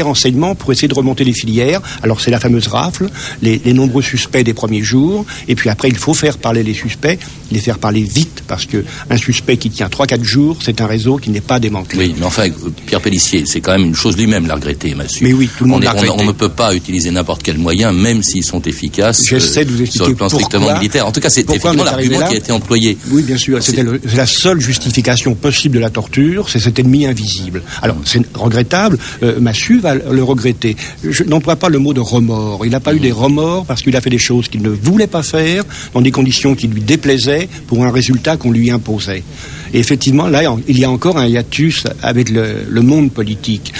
renseignements 0.00 0.54
pour 0.54 0.72
essayer 0.72 0.88
de 0.88 0.94
remonter 0.94 1.22
les 1.24 1.34
filières. 1.34 1.82
Alors 2.02 2.22
c'est 2.22 2.30
la 2.30 2.40
fameuse 2.40 2.68
rafle, 2.68 3.10
les 3.42 3.74
nombreux 3.74 4.00
suspects 4.00 4.42
des 4.42 4.54
premiers 4.54 4.82
jours, 4.82 5.26
et 5.48 5.54
puis 5.54 5.68
après 5.68 5.88
il 5.88 5.96
faut 5.96 6.14
faire 6.14 6.38
parler 6.38 6.62
les 6.62 6.72
suspects, 6.72 7.18
les 7.50 7.58
faire 7.60 7.78
parler 7.78 8.02
vite, 8.02 8.42
parce 8.46 8.66
que 8.66 8.84
un 9.10 9.16
suspect 9.16 9.56
qui 9.56 9.70
tient 9.70 9.88
3-4 9.88 10.22
jours, 10.24 10.58
c'est 10.62 10.80
un 10.80 10.86
réseau 10.86 11.16
qui 11.16 11.30
n'est 11.30 11.40
pas 11.40 11.58
démantelé. 11.60 12.06
Oui, 12.06 12.14
mais 12.18 12.26
enfin, 12.26 12.44
Pierre 12.86 13.00
Pellissier, 13.00 13.44
c'est 13.46 13.60
quand 13.60 13.72
même 13.72 13.84
une 13.86 13.94
chose 13.94 14.16
lui-même 14.16 14.46
l'a 14.46 14.54
regretté, 14.56 14.94
Massu. 14.94 15.22
Mais 15.24 15.32
oui, 15.32 15.48
tout 15.56 15.64
le 15.64 15.70
monde 15.70 15.78
on, 15.80 15.82
est- 15.82 15.84
l'a 15.86 15.94
on- 15.94 16.00
regretté. 16.00 16.22
on 16.22 16.26
ne 16.26 16.32
peut 16.32 16.48
pas 16.48 16.74
utiliser 16.74 17.10
n'importe 17.10 17.42
quel 17.42 17.58
moyen, 17.58 17.92
même 17.92 18.22
s'ils 18.22 18.44
sont 18.44 18.60
efficaces. 18.62 19.24
J'essaie 19.28 19.64
de 19.64 19.70
vous 19.70 19.76
sur 19.76 19.84
expliquer 19.84 20.08
le 20.10 20.14
plan 20.16 20.28
strictement 20.28 20.74
militaire. 20.74 21.06
En 21.06 21.12
tout 21.12 21.20
cas, 21.20 21.30
c'est 21.30 21.48
effectivement 21.48 21.84
l'argument 21.84 22.26
qui 22.28 22.34
a 22.34 22.38
été 22.38 22.52
employé. 22.52 22.96
Oui, 23.10 23.22
bien 23.22 23.36
sûr. 23.36 23.62
C'était 23.62 23.84
la 24.14 24.26
seule 24.26 24.60
justification 24.60 25.34
possible 25.34 25.74
de 25.76 25.80
la 25.80 25.90
torture, 25.90 26.48
c'est 26.50 26.58
cet 26.60 26.78
ennemi 26.78 27.06
invisible. 27.06 27.62
Alors, 27.82 27.96
c'est 28.04 28.20
regrettable. 28.36 28.98
Euh, 29.22 29.40
Massu 29.40 29.78
va 29.80 29.94
le 29.94 30.22
regretter. 30.22 30.76
Je 31.08 31.22
n'emploie 31.24 31.56
pas 31.56 31.68
le 31.68 31.78
mot 31.78 31.94
de 31.94 32.00
remords. 32.00 32.64
Il 32.64 32.70
n'a 32.72 32.80
pas 32.80 32.94
eu 32.94 33.00
des 33.00 33.12
remords 33.12 33.66
parce 33.66 33.82
qu'il 33.82 33.94
a 33.96 34.00
fait 34.00 34.10
des 34.10 34.18
choses 34.18 34.48
qu'il 34.48 34.62
ne 34.62 34.70
voulait 34.70 35.06
pas 35.06 35.22
faire 35.22 35.64
dans 35.94 36.00
des 36.00 36.10
conditions 36.10 36.54
qui 36.54 36.66
lui 36.68 36.80
déplaisaient 36.80 37.35
pour 37.66 37.84
un 37.84 37.90
résultat 37.90 38.36
qu'on 38.36 38.50
lui 38.50 38.70
imposait. 38.70 39.22
Et 39.74 39.78
effectivement, 39.78 40.28
là, 40.28 40.42
il 40.68 40.78
y 40.78 40.84
a 40.84 40.90
encore 40.90 41.18
un 41.18 41.26
hiatus 41.26 41.84
avec 42.02 42.30
le, 42.30 42.64
le 42.68 42.82
monde 42.82 43.10
politique. 43.12 43.72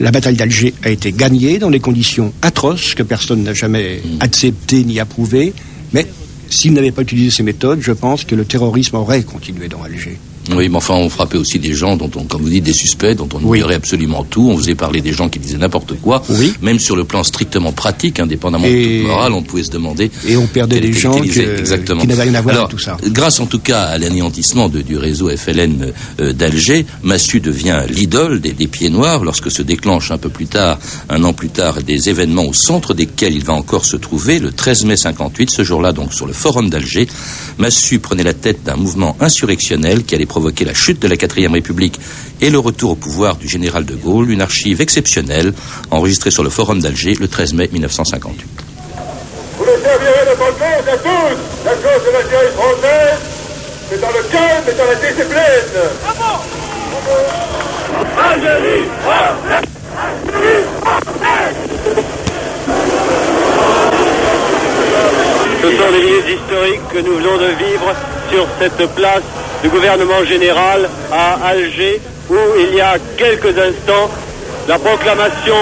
La 0.00 0.10
bataille 0.10 0.36
d'Alger 0.36 0.74
a 0.82 0.90
été 0.90 1.12
gagnée 1.12 1.58
dans 1.58 1.70
des 1.70 1.80
conditions 1.80 2.32
atroces 2.42 2.94
que 2.94 3.02
personne 3.02 3.42
n'a 3.42 3.54
jamais 3.54 4.00
acceptées 4.20 4.84
ni 4.84 5.00
approuvées, 5.00 5.52
mais 5.92 6.06
s'il 6.48 6.72
n'avait 6.72 6.92
pas 6.92 7.02
utilisé 7.02 7.30
ces 7.30 7.42
méthodes, 7.42 7.80
je 7.82 7.92
pense 7.92 8.24
que 8.24 8.34
le 8.34 8.44
terrorisme 8.44 8.96
aurait 8.96 9.22
continué 9.22 9.68
dans 9.68 9.82
Alger. 9.82 10.18
Oui, 10.52 10.68
mais 10.68 10.76
enfin, 10.76 10.94
on 10.94 11.08
frappait 11.08 11.38
aussi 11.38 11.58
des 11.58 11.72
gens 11.72 11.96
dont 11.96 12.10
on, 12.16 12.24
comme 12.24 12.42
vous 12.42 12.48
dites, 12.50 12.64
des 12.64 12.72
suspects, 12.74 13.14
dont 13.16 13.28
on 13.34 13.38
Oui. 13.42 13.58
ignorait 13.58 13.76
absolument 13.76 14.24
tout. 14.24 14.50
On 14.50 14.56
faisait 14.58 14.74
parler 14.74 15.00
des 15.00 15.12
gens 15.12 15.28
qui 15.28 15.38
disaient 15.38 15.56
n'importe 15.58 15.94
quoi. 16.00 16.22
Oui. 16.28 16.52
Même 16.60 16.78
sur 16.78 16.96
le 16.96 17.04
plan 17.04 17.24
strictement 17.24 17.72
pratique, 17.72 18.20
indépendamment 18.20 18.66
Et- 18.66 18.84
de 18.96 18.98
toute 19.00 19.08
morale, 19.08 19.32
on 19.32 19.42
pouvait 19.42 19.62
se 19.62 19.70
demander. 19.70 20.10
Et 20.28 20.36
on 20.36 20.46
perdait 20.46 20.80
des 20.80 20.92
gens 20.92 21.18
que- 21.20 21.58
Exactement. 21.60 22.02
qui 22.02 22.06
n'avaient 22.08 22.22
rien 22.24 22.34
à 22.34 22.40
voir 22.42 22.54
Alors, 22.54 22.66
avec 22.66 22.76
tout 22.76 22.82
ça. 22.82 22.96
Grâce 23.08 23.40
en 23.40 23.46
tout 23.46 23.58
cas 23.58 23.82
à 23.84 23.98
l'anéantissement 23.98 24.68
du 24.68 24.96
réseau 24.98 25.30
FLN 25.30 25.92
euh, 26.20 26.32
d'Alger, 26.32 26.84
Massu 27.02 27.40
devient 27.40 27.80
l'idole 27.88 28.40
des, 28.40 28.52
des 28.52 28.66
pieds 28.66 28.90
noirs 28.90 29.24
lorsque 29.24 29.50
se 29.50 29.62
déclenche 29.62 30.10
un 30.10 30.18
peu 30.18 30.28
plus 30.28 30.46
tard, 30.46 30.78
un 31.08 31.22
an 31.24 31.32
plus 31.32 31.48
tard, 31.48 31.82
des 31.82 32.08
événements 32.10 32.44
au 32.44 32.52
centre 32.52 32.92
desquels 32.94 33.34
il 33.34 33.44
va 33.44 33.54
encore 33.54 33.84
se 33.84 33.96
trouver 33.96 34.38
le 34.38 34.52
13 34.52 34.84
mai 34.84 34.96
58, 34.96 35.50
ce 35.50 35.64
jour-là 35.64 35.92
donc 35.92 36.12
sur 36.12 36.26
le 36.26 36.32
forum 36.32 36.68
d'Alger. 36.68 37.06
Massu 37.58 37.98
prenait 37.98 38.22
la 38.24 38.34
tête 38.34 38.62
d'un 38.64 38.76
mouvement 38.76 39.16
insurrectionnel 39.20 40.04
qui 40.04 40.14
allait 40.14 40.26
provoquer 40.34 40.64
la 40.64 40.74
chute 40.74 41.00
de 41.00 41.06
la 41.06 41.14
4ème 41.14 41.52
République 41.52 42.00
et 42.40 42.50
le 42.50 42.58
retour 42.58 42.90
au 42.90 42.96
pouvoir 42.96 43.36
du 43.36 43.46
général 43.46 43.84
de 43.84 43.94
Gaulle, 43.94 44.32
une 44.32 44.40
archive 44.40 44.80
exceptionnelle 44.80 45.52
enregistrée 45.92 46.32
sur 46.32 46.42
le 46.42 46.50
forum 46.50 46.80
d'Alger 46.80 47.14
le 47.14 47.28
13 47.28 47.54
mai 47.54 47.68
1958. 47.70 48.44
Vous 49.56 49.64
le 49.64 49.70
servirez 49.80 50.24
de 50.28 50.36
bonne 50.36 50.58
cause 50.58 50.88
à 50.92 50.96
tous. 50.96 51.36
La 51.64 51.74
cause 51.74 52.02
de 52.04 52.10
l'Algérie 52.10 52.52
française, 52.56 53.18
c'est 53.88 54.00
dans 54.00 54.08
le 54.08 54.22
calme 54.32 54.64
et 54.66 54.74
dans 54.76 54.88
la 54.90 54.96
discipline. 54.96 55.70
Algérie 58.18 58.88
française 59.04 59.68
Ce 65.62 65.68
sont 65.70 65.92
des 65.92 66.02
minutes 66.04 66.30
historiques 66.40 66.88
que 66.92 66.98
nous 66.98 67.16
venons 67.18 67.36
de 67.38 67.50
vivre 67.64 67.94
sur 68.30 68.46
cette 68.58 68.94
place 68.96 69.22
du 69.64 69.70
gouvernement 69.70 70.22
général 70.26 70.90
à 71.10 71.48
Alger, 71.48 71.98
où 72.28 72.36
il 72.58 72.74
y 72.74 72.82
a 72.82 72.96
quelques 73.16 73.58
instants, 73.58 74.10
la 74.68 74.78
proclamation 74.78 75.56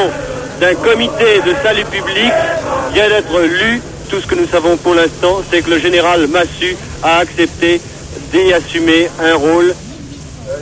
d'un 0.61 0.75
comité 0.75 1.41
de 1.47 1.55
salut 1.63 1.85
public 1.85 2.33
vient 2.93 3.09
d'être 3.09 3.41
lue. 3.43 3.81
Tout 4.11 4.21
ce 4.21 4.27
que 4.27 4.35
nous 4.35 4.49
savons 4.49 4.77
pour 4.77 4.97
l'instant, 4.97 5.41
c'est 5.49 5.63
que 5.63 5.71
le 5.71 5.79
général 5.79 6.27
Massu 6.27 6.77
a 7.05 7.19
accepté 7.19 7.81
d'y 8.33 8.53
assumer 8.53 9.09
un 9.23 9.37
rôle 9.37 9.73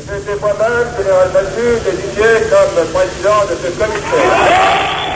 J'étais 0.06 0.38
moi-même, 0.38 0.88
général 0.98 1.28
Massu, 1.32 1.80
désigné 1.82 2.28
comme 2.50 2.86
président 2.92 3.40
de 3.48 3.56
ce 3.56 3.70
comité. 3.78 5.09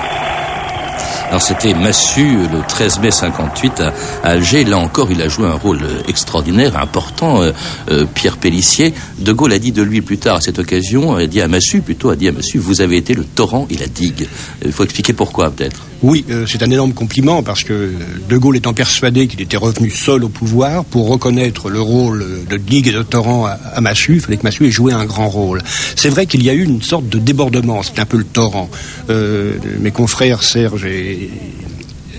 C'était 1.41 1.75
Massu 1.75 2.37
le 2.53 2.61
13 2.67 3.01
mai 3.01 3.11
58 3.11 3.81
à, 3.81 3.93
à 4.23 4.31
Alger. 4.31 4.65
Là 4.65 4.79
encore, 4.79 5.11
il 5.11 5.21
a 5.21 5.29
joué 5.29 5.47
un 5.47 5.55
rôle 5.55 5.83
euh, 5.83 6.03
extraordinaire, 6.09 6.77
important. 6.79 7.43
euh, 7.43 7.53
euh, 7.91 8.05
Pierre 8.15 8.37
Pellissier, 8.37 8.95
De 9.19 9.33
Gaulle 9.33 9.53
a 9.53 9.59
dit 9.59 9.73
de 9.73 9.83
lui 9.83 10.01
plus 10.01 10.19
tard 10.19 10.37
à 10.37 10.41
cette 10.41 10.59
occasion, 10.59 11.17
a 11.17 11.27
dit 11.27 11.41
à 11.41 11.49
Massu 11.49 11.81
plutôt, 11.81 12.11
a 12.11 12.17
dit 12.17 12.29
à 12.29 12.33
Massu, 12.33 12.59
vous 12.59 12.81
avez 12.81 12.97
été 12.97 13.15
le 13.15 13.25
torrent 13.25 13.67
et 13.71 13.77
la 13.77 13.87
digue. 13.87 14.27
Il 14.65 14.73
faut 14.73 14.85
expliquer 14.85 15.13
pourquoi 15.13 15.51
peut-être. 15.51 15.81
Oui, 16.07 16.23
euh, 16.29 16.45
c'est 16.47 16.63
un 16.63 16.71
énorme 16.71 16.93
compliment 16.93 17.43
parce 17.43 17.65
que 17.65 17.73
euh, 17.73 17.93
De 18.29 18.37
Gaulle 18.37 18.59
étant 18.59 18.75
persuadé 18.75 19.27
qu'il 19.27 19.41
était 19.41 19.57
revenu 19.57 19.89
seul 19.89 20.23
au 20.23 20.29
pouvoir 20.29 20.85
pour 20.85 21.09
reconnaître 21.09 21.71
le 21.71 21.81
rôle 21.81 22.45
de 22.47 22.57
digue 22.59 22.89
et 22.89 22.93
de 22.93 23.03
torrent 23.03 23.47
à, 23.47 23.53
à 23.53 23.81
Massu, 23.81 24.17
il 24.17 24.21
fallait 24.21 24.37
que 24.37 24.43
Massu 24.43 24.67
ait 24.67 24.71
joué 24.71 24.93
un 24.93 25.07
grand 25.07 25.31
rôle. 25.31 25.63
C'est 25.97 26.11
vrai 26.11 26.27
qu'il 26.27 26.45
y 26.45 26.51
a 26.51 26.53
eu 26.53 26.63
une 26.63 26.83
sorte 26.83 27.09
de 27.09 27.19
débordement, 27.19 27.83
c'est 27.83 27.99
un 28.01 28.05
peu 28.05 28.19
le 28.19 28.25
torrent. 28.25 28.69
Euh, 29.09 29.55
mes 29.81 29.93
confrères 29.93 30.43
Serge 30.43 30.85
et 30.85 31.31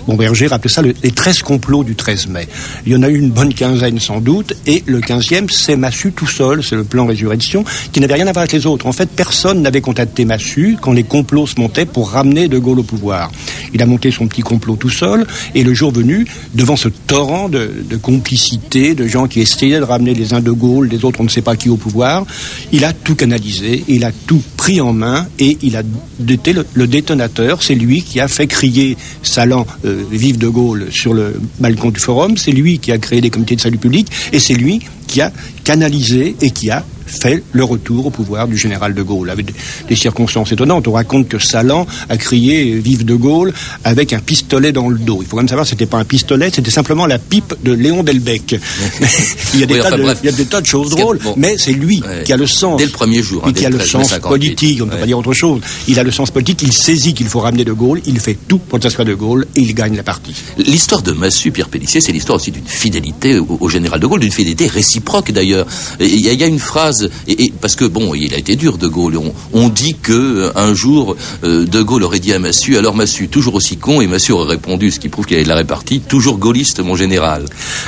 Bomberger 0.06 0.46
rappelait 0.46 0.70
ça 0.70 0.82
le- 0.82 0.94
les 1.02 1.10
13 1.10 1.42
complots 1.42 1.84
du 1.84 1.94
13 1.94 2.28
mai. 2.28 2.48
Il 2.86 2.92
y 2.92 2.96
en 2.96 3.02
a 3.02 3.08
eu 3.08 3.18
une 3.18 3.30
bonne 3.30 3.52
quinzaine 3.54 3.98
sans 3.98 4.20
doute, 4.20 4.54
et 4.66 4.82
le 4.86 5.00
15e, 5.00 5.48
c'est 5.50 5.76
Massu 5.76 6.12
tout 6.12 6.26
seul, 6.26 6.62
c'est 6.62 6.76
le 6.76 6.84
plan 6.84 7.06
résurrection, 7.06 7.64
qui 7.92 8.00
n'avait 8.00 8.14
rien 8.14 8.26
à 8.26 8.32
voir 8.32 8.42
avec 8.42 8.52
les 8.52 8.66
autres. 8.66 8.86
En 8.86 8.92
fait, 8.92 9.08
personne 9.10 9.62
n'avait 9.62 9.80
contacté 9.80 10.24
Massu 10.24 10.76
quand 10.80 10.92
les 10.92 11.02
complots 11.04 11.46
se 11.46 11.60
montaient 11.60 11.86
pour 11.86 12.10
ramener 12.10 12.48
De 12.48 12.58
Gaulle 12.58 12.78
au 12.80 12.82
pouvoir. 12.84 13.30
Il 13.74 13.82
a 13.82 13.86
monté 13.86 14.10
son 14.10 14.26
petit 14.26 14.42
complot 14.42 14.76
tout 14.76 14.90
seul, 14.90 15.26
et 15.54 15.64
le 15.64 15.74
jour 15.74 15.90
venu, 15.92 16.26
devant 16.54 16.76
ce 16.76 16.88
torrent 16.88 17.48
de, 17.48 17.70
de 17.88 17.96
complicité, 17.96 18.94
de 18.94 19.06
gens 19.06 19.26
qui 19.26 19.40
essayaient 19.40 19.78
de 19.78 19.84
ramener 19.84 20.14
les 20.14 20.34
uns 20.34 20.40
De 20.40 20.50
Gaulle, 20.52 20.88
les 20.88 21.04
autres 21.04 21.20
on 21.20 21.24
ne 21.24 21.28
sait 21.28 21.42
pas 21.42 21.56
qui 21.56 21.68
au 21.68 21.76
pouvoir, 21.76 22.24
il 22.72 22.84
a 22.84 22.92
tout 22.92 23.14
canalisé, 23.14 23.84
il 23.88 24.04
a 24.04 24.12
tout 24.26 24.42
pris 24.56 24.80
en 24.80 24.92
main, 24.92 25.26
et 25.38 25.56
il 25.62 25.76
a 25.76 25.82
été 26.28 26.52
le, 26.52 26.66
le 26.74 26.86
détonateur. 26.86 27.62
C'est 27.62 27.74
lui 27.74 28.02
qui 28.02 28.20
a 28.20 28.28
fait 28.28 28.46
crier 28.46 28.96
Salan, 29.22 29.66
euh, 29.84 29.95
vive 30.10 30.38
De 30.38 30.48
Gaulle, 30.48 30.88
sur 30.90 31.14
le 31.14 31.40
balcon 31.58 31.90
du 31.90 32.00
forum. 32.00 32.36
C'est 32.36 32.52
lui 32.52 32.78
qui 32.78 32.92
a 32.92 32.98
créé 32.98 33.20
des 33.20 33.30
comités 33.30 33.56
de 33.56 33.60
salut 33.60 33.78
public, 33.78 34.08
et 34.32 34.38
c'est 34.38 34.54
lui 34.54 34.80
qui 35.06 35.20
a 35.20 35.32
canalisé 35.64 36.36
et 36.40 36.50
qui 36.50 36.70
a 36.70 36.84
fait 37.06 37.42
le 37.52 37.64
retour 37.64 38.06
au 38.06 38.10
pouvoir 38.10 38.48
du 38.48 38.56
général 38.56 38.94
de 38.94 39.02
Gaulle, 39.02 39.30
avec 39.30 39.46
des 39.88 39.96
circonstances 39.96 40.52
étonnantes. 40.52 40.88
On 40.88 40.92
raconte 40.92 41.28
que 41.28 41.38
Salan 41.38 41.86
a 42.08 42.16
crié 42.16 42.74
«Vive 42.80 43.04
de 43.04 43.14
Gaulle!» 43.14 43.52
avec 43.84 44.12
un 44.12 44.18
pistolet 44.18 44.72
dans 44.72 44.88
le 44.88 44.98
dos. 44.98 45.18
Il 45.22 45.26
faut 45.26 45.36
quand 45.36 45.42
même 45.42 45.48
savoir 45.48 45.64
que 45.64 45.70
c'était 45.70 45.86
pas 45.86 45.98
un 45.98 46.04
pistolet, 46.04 46.50
c'était 46.52 46.70
simplement 46.70 47.06
la 47.06 47.18
pipe 47.18 47.54
de 47.62 47.72
Léon 47.72 48.02
Delbecq. 48.02 48.58
il, 49.54 49.60
y 49.60 49.62
a 49.62 49.66
des 49.66 49.78
tas 49.78 49.90
de, 49.90 50.02
il 50.22 50.26
y 50.26 50.28
a 50.28 50.32
des 50.32 50.44
tas 50.44 50.60
de 50.60 50.66
choses 50.66 50.90
drôles, 50.90 51.18
mais 51.36 51.56
c'est 51.58 51.72
lui 51.72 52.02
qui 52.24 52.32
a 52.32 52.36
le 52.36 52.46
sens. 52.46 52.78
Dès 52.78 52.86
le 52.86 52.90
premier 52.90 53.22
jour. 53.22 53.42
Hein, 53.44 53.52
qui 53.52 53.64
a 53.66 53.70
le 53.70 53.80
sens 53.80 54.12
politique, 54.18 54.80
on 54.82 54.86
ne 54.86 54.90
peut 54.90 54.98
pas 54.98 55.06
dire 55.06 55.18
autre 55.18 55.32
chose. 55.32 55.60
Il 55.88 55.98
a 55.98 56.02
le 56.02 56.10
sens 56.10 56.30
politique, 56.30 56.62
il 56.62 56.72
saisit 56.72 57.14
qu'il 57.14 57.26
faut 57.26 57.40
ramener 57.40 57.64
de 57.64 57.72
Gaulle, 57.72 58.00
il 58.06 58.18
fait 58.20 58.36
tout 58.48 58.58
pour 58.58 58.78
que 58.78 58.84
ça 58.84 58.90
soit 58.90 59.04
de 59.04 59.14
Gaulle 59.14 59.46
et 59.54 59.60
il 59.60 59.74
gagne 59.74 59.96
la 59.96 60.02
partie. 60.02 60.34
L'histoire 60.58 61.02
de 61.02 61.12
Massu, 61.12 61.50
Pierre 61.50 61.68
Pellissier, 61.68 62.00
c'est 62.00 62.12
l'histoire 62.12 62.36
aussi 62.36 62.50
d'une 62.50 62.66
fidélité 62.66 63.38
au, 63.38 63.68
général 63.68 64.00
de 64.00 64.06
Gaulle, 64.06 64.20
d'une 64.20 64.32
fidélité 64.32 64.66
réciproque 64.66 65.32
d'ailleurs. 65.32 65.66
Il 66.00 66.20
y, 66.20 66.42
a 66.42 66.46
une 66.46 66.58
phrase, 66.58 66.95
et, 67.28 67.52
parce 67.60 67.76
que 67.76 67.84
bon, 67.84 68.14
il 68.14 68.34
a 68.34 68.38
été 68.38 68.56
dur 68.56 68.78
de 68.78 68.88
Gaulle. 68.88 69.18
On, 69.52 69.68
dit 69.68 69.96
que 70.00 70.12
euh, 70.12 70.52
un 70.54 70.74
jour 70.74 71.16
euh, 71.44 71.66
de 71.66 71.82
Gaulle 71.82 72.04
aurait 72.04 72.20
dit 72.20 72.32
à 72.32 72.38
Massu, 72.38 72.76
alors 72.76 72.94
Massu 72.94 73.28
toujours 73.28 73.54
aussi 73.54 73.76
con, 73.76 74.00
et 74.00 74.06
Massu 74.06 74.32
aurait 74.32 74.50
répondu, 74.50 74.90
ce 74.90 75.00
qui 75.00 75.08
prouve 75.08 75.26
qu'il 75.26 75.36
avait 75.36 75.44
de 75.44 75.48
la 75.48 75.56
répartie, 75.56 76.00
toujours 76.00 76.38
gaulliste 76.38 76.80
mon 76.80 76.96
général. 76.96 77.44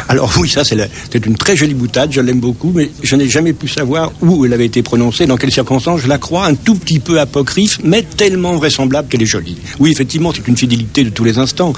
Alors 0.08 0.32
oui, 0.38 0.48
ça 0.48 0.62
c'est 0.64 1.26
une 1.26 1.36
très 1.36 1.56
jolie 1.56 1.74
boutade, 1.74 2.12
je 2.12 2.20
l'aime 2.20 2.40
beaucoup, 2.40 2.72
mais 2.74 2.90
je 3.02 3.16
n'ai 3.16 3.28
jamais 3.28 3.52
pu 3.52 3.68
savoir 3.68 4.12
où 4.20 4.44
elle 4.44 4.52
avait 4.52 4.66
été 4.66 4.82
prononcée, 4.82 5.26
dans 5.26 5.36
quelles 5.36 5.52
circonstances. 5.52 6.00
Je 6.00 6.08
la 6.08 6.18
crois 6.18 6.46
un 6.46 6.54
tout 6.54 6.74
petit 6.74 6.98
peu 6.98 7.20
apocryphe, 7.20 7.78
mais 7.84 8.02
tellement 8.02 8.56
vraisemblable 8.56 9.08
qu'elle 9.08 9.22
est 9.22 9.26
jolie. 9.26 9.56
Oui, 9.78 9.90
effectivement, 9.90 10.32
c'est 10.34 10.46
une 10.46 10.56
fidélité 10.56 11.04
de 11.04 11.10
tous 11.10 11.24
les 11.24 11.38
instants. 11.38 11.72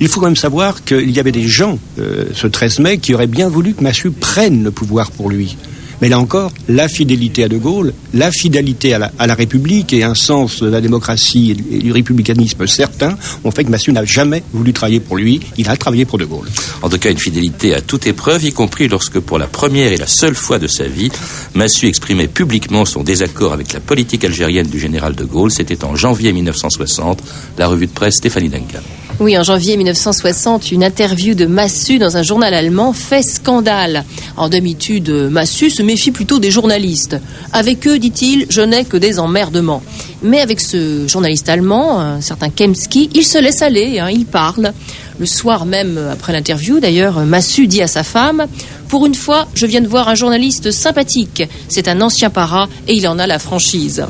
Il 0.00 0.08
faut 0.08 0.20
quand 0.20 0.26
même 0.26 0.36
savoir 0.36 0.84
qu'il 0.84 1.10
y 1.10 1.20
avait 1.20 1.32
des 1.32 1.48
gens, 1.48 1.78
euh, 1.98 2.24
ce 2.34 2.46
13 2.46 2.78
mai, 2.80 2.98
qui 2.98 3.14
auraient 3.14 3.26
bien 3.26 3.48
voulu 3.48 3.74
que 3.74 3.82
Massu 3.82 4.10
prenne 4.10 4.62
le 4.62 4.70
pouvoir 4.70 5.10
pour 5.10 5.30
lui. 5.30 5.56
Mais 6.02 6.08
là 6.08 6.18
encore, 6.18 6.50
la 6.68 6.88
fidélité 6.88 7.44
à 7.44 7.48
De 7.48 7.56
Gaulle, 7.56 7.94
la 8.12 8.32
fidélité 8.32 8.92
à 8.92 8.98
la, 8.98 9.34
République 9.34 9.92
et 9.92 10.02
un 10.02 10.16
sens 10.16 10.60
de 10.60 10.68
la 10.68 10.80
démocratie 10.80 11.56
et 11.70 11.78
du 11.78 11.92
républicanisme 11.92 12.66
certain 12.66 13.16
ont 13.44 13.52
fait 13.52 13.62
que 13.62 13.70
Massu 13.70 13.92
n'a 13.92 14.04
jamais 14.04 14.42
voulu 14.52 14.72
travailler 14.72 14.98
pour 14.98 15.16
lui. 15.16 15.38
Il 15.58 15.68
a 15.68 15.76
travaillé 15.76 16.04
pour 16.04 16.18
De 16.18 16.24
Gaulle. 16.24 16.48
En 16.82 16.88
tout 16.88 16.98
cas, 16.98 17.08
une 17.08 17.18
fidélité 17.18 17.72
à 17.72 17.80
toute 17.80 18.08
épreuve, 18.08 18.44
y 18.44 18.52
compris 18.52 18.88
lorsque, 18.88 19.20
pour 19.20 19.38
la 19.38 19.46
première 19.46 19.92
et 19.92 19.96
la 19.96 20.08
seule 20.08 20.34
fois 20.34 20.58
de 20.58 20.66
sa 20.66 20.88
vie, 20.88 21.12
Massu 21.54 21.86
exprimait 21.86 22.26
publiquement 22.26 22.84
son 22.84 23.04
désaccord 23.04 23.52
avec 23.52 23.72
la 23.72 23.78
politique 23.78 24.24
algérienne 24.24 24.66
du 24.66 24.80
général 24.80 25.14
De 25.14 25.24
Gaulle. 25.24 25.52
C'était 25.52 25.84
en 25.84 25.94
janvier 25.94 26.32
1960, 26.32 27.22
la 27.58 27.68
revue 27.68 27.86
de 27.86 27.92
presse 27.92 28.16
Stéphanie 28.16 28.48
Duncan. 28.48 28.80
Oui, 29.20 29.38
en 29.38 29.42
janvier 29.42 29.76
1960, 29.76 30.72
une 30.72 30.82
interview 30.82 31.34
de 31.34 31.46
Massu 31.46 31.98
dans 31.98 32.16
un 32.16 32.22
journal 32.22 32.54
allemand 32.54 32.92
fait 32.92 33.22
scandale. 33.22 34.04
En 34.36 34.48
d'habitude, 34.48 35.10
Massu 35.30 35.70
se 35.70 35.82
méfie 35.82 36.10
plutôt 36.10 36.38
des 36.38 36.50
journalistes. 36.50 37.16
Avec 37.52 37.86
eux, 37.86 37.98
dit-il, 37.98 38.46
je 38.48 38.62
n'ai 38.62 38.84
que 38.84 38.96
des 38.96 39.18
emmerdements. 39.18 39.82
Mais 40.22 40.40
avec 40.40 40.60
ce 40.60 41.06
journaliste 41.06 41.48
allemand, 41.48 42.00
un 42.00 42.20
certain 42.20 42.48
Kemski, 42.48 43.10
il 43.14 43.24
se 43.24 43.38
laisse 43.38 43.62
aller, 43.62 44.00
hein, 44.00 44.08
il 44.10 44.24
parle. 44.24 44.72
Le 45.18 45.26
soir 45.26 45.66
même, 45.66 46.00
après 46.10 46.32
l'interview, 46.32 46.80
d'ailleurs, 46.80 47.20
Massu 47.20 47.66
dit 47.66 47.82
à 47.82 47.86
sa 47.86 48.02
femme 48.02 48.46
Pour 48.88 49.06
une 49.06 49.14
fois, 49.14 49.46
je 49.54 49.66
viens 49.66 49.82
de 49.82 49.88
voir 49.88 50.08
un 50.08 50.14
journaliste 50.14 50.70
sympathique. 50.70 51.44
C'est 51.68 51.86
un 51.86 52.00
ancien 52.00 52.30
para 52.30 52.68
et 52.88 52.94
il 52.94 53.06
en 53.06 53.18
a 53.18 53.26
la 53.26 53.38
franchise. 53.38 54.04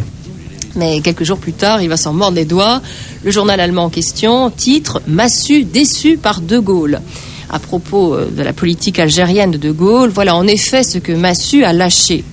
Mais 0.77 1.01
quelques 1.01 1.25
jours 1.25 1.39
plus 1.39 1.53
tard, 1.53 1.83
il 1.83 1.89
va 1.89 1.97
s'en 1.97 2.13
mordre 2.13 2.37
les 2.37 2.45
doigts. 2.45 2.81
Le 3.25 3.31
journal 3.31 3.61
allemand 3.61 3.85
en 3.85 3.91
question 3.91 4.51
titre 4.51 5.03
Massu 5.07 5.65
déçu 5.65 6.17
par 6.17 6.41
De 6.41 6.59
Gaulle. 6.59 7.01
À 7.51 7.59
propos 7.59 8.15
euh, 8.15 8.31
de 8.31 8.43
la 8.43 8.53
politique 8.53 8.99
algérienne 8.99 9.51
de 9.51 9.59
De 9.59 9.71
Gaulle, 9.71 10.11
voilà 10.11 10.35
en 10.35 10.47
effet 10.47 10.83
ce 10.83 10.99
que 10.99 11.13
Massu 11.13 11.65
a 11.65 11.73
lâché. 11.73 12.25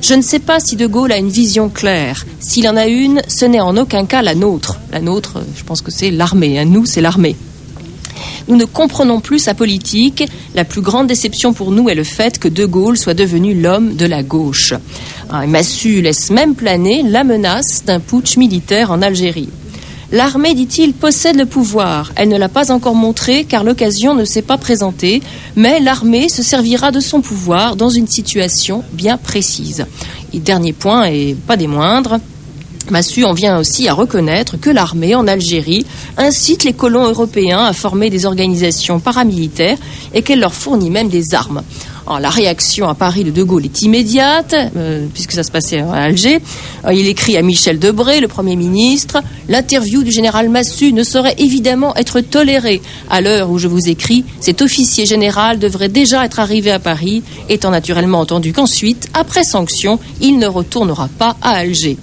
Je 0.00 0.14
ne 0.14 0.22
sais 0.22 0.40
pas 0.40 0.58
si 0.58 0.76
De 0.76 0.86
Gaulle 0.86 1.12
a 1.12 1.18
une 1.18 1.28
vision 1.28 1.68
claire. 1.68 2.26
S'il 2.40 2.66
en 2.68 2.76
a 2.76 2.86
une, 2.86 3.22
ce 3.28 3.44
n'est 3.44 3.60
en 3.60 3.76
aucun 3.76 4.04
cas 4.06 4.22
la 4.22 4.34
nôtre. 4.34 4.78
La 4.90 5.00
nôtre, 5.00 5.38
je 5.54 5.62
pense 5.62 5.80
que 5.80 5.92
c'est 5.92 6.10
l'armée. 6.10 6.58
Hein. 6.58 6.64
Nous, 6.64 6.86
c'est 6.86 7.00
l'armée. 7.00 7.36
Nous 8.48 8.56
ne 8.56 8.64
comprenons 8.64 9.20
plus 9.20 9.38
sa 9.38 9.54
politique. 9.54 10.24
La 10.54 10.64
plus 10.64 10.80
grande 10.80 11.06
déception 11.06 11.52
pour 11.52 11.70
nous 11.70 11.88
est 11.88 11.94
le 11.94 12.04
fait 12.04 12.38
que 12.38 12.48
De 12.48 12.64
Gaulle 12.64 12.98
soit 12.98 13.14
devenu 13.14 13.60
l'homme 13.60 13.94
de 13.96 14.06
la 14.06 14.22
gauche. 14.22 14.74
Ah, 15.30 15.46
Massu 15.46 16.02
laisse 16.02 16.30
même 16.30 16.54
planer 16.54 17.02
la 17.02 17.24
menace 17.24 17.84
d'un 17.84 18.00
putsch 18.00 18.36
militaire 18.36 18.90
en 18.90 19.02
Algérie. 19.02 19.48
L'armée, 20.12 20.52
dit-il, 20.52 20.92
possède 20.92 21.36
le 21.36 21.46
pouvoir. 21.46 22.12
Elle 22.16 22.28
ne 22.28 22.36
l'a 22.36 22.50
pas 22.50 22.70
encore 22.70 22.94
montré 22.94 23.44
car 23.44 23.64
l'occasion 23.64 24.14
ne 24.14 24.26
s'est 24.26 24.42
pas 24.42 24.58
présentée, 24.58 25.22
mais 25.56 25.80
l'armée 25.80 26.28
se 26.28 26.42
servira 26.42 26.90
de 26.90 27.00
son 27.00 27.22
pouvoir 27.22 27.76
dans 27.76 27.88
une 27.88 28.06
situation 28.06 28.84
bien 28.92 29.16
précise. 29.16 29.86
Et 30.34 30.38
dernier 30.38 30.74
point, 30.74 31.06
et 31.06 31.34
pas 31.46 31.56
des 31.56 31.66
moindres, 31.66 32.18
Massu 32.90 33.24
en 33.24 33.32
vient 33.32 33.58
aussi 33.58 33.88
à 33.88 33.94
reconnaître 33.94 34.56
que 34.58 34.70
l'armée 34.70 35.14
en 35.14 35.26
Algérie 35.26 35.86
incite 36.16 36.64
les 36.64 36.72
colons 36.72 37.06
européens 37.06 37.64
à 37.64 37.72
former 37.72 38.10
des 38.10 38.26
organisations 38.26 39.00
paramilitaires 39.00 39.78
et 40.14 40.22
qu'elle 40.22 40.40
leur 40.40 40.54
fournit 40.54 40.90
même 40.90 41.08
des 41.08 41.34
armes. 41.34 41.62
la 42.20 42.30
réaction 42.30 42.88
à 42.88 42.94
Paris 42.94 43.24
de 43.24 43.30
De 43.30 43.42
Gaulle 43.42 43.64
est 43.64 43.82
immédiate, 43.82 44.54
euh, 44.76 45.06
puisque 45.14 45.32
ça 45.32 45.42
se 45.42 45.50
passait 45.50 45.80
à 45.80 45.92
Alger. 45.92 46.40
il 46.92 47.06
écrit 47.06 47.36
à 47.36 47.42
Michel 47.42 47.78
Debré, 47.78 48.20
le 48.20 48.28
Premier 48.28 48.56
ministre, 48.56 49.22
L'interview 49.48 50.02
du 50.02 50.10
général 50.10 50.48
Massu 50.48 50.92
ne 50.92 51.02
saurait 51.02 51.34
évidemment 51.38 51.94
être 51.96 52.20
tolérée. 52.20 52.80
À 53.10 53.20
l'heure 53.20 53.50
où 53.50 53.58
je 53.58 53.68
vous 53.68 53.88
écris, 53.88 54.24
cet 54.40 54.62
officier 54.62 55.04
général 55.04 55.58
devrait 55.58 55.88
déjà 55.88 56.24
être 56.24 56.40
arrivé 56.40 56.70
à 56.70 56.78
Paris, 56.78 57.22
étant 57.48 57.70
naturellement 57.70 58.20
entendu 58.20 58.52
qu'ensuite, 58.52 59.08
après 59.14 59.44
sanction, 59.44 59.98
il 60.20 60.38
ne 60.38 60.46
retournera 60.46 61.08
pas 61.18 61.36
à 61.42 61.50
Alger. 61.50 61.98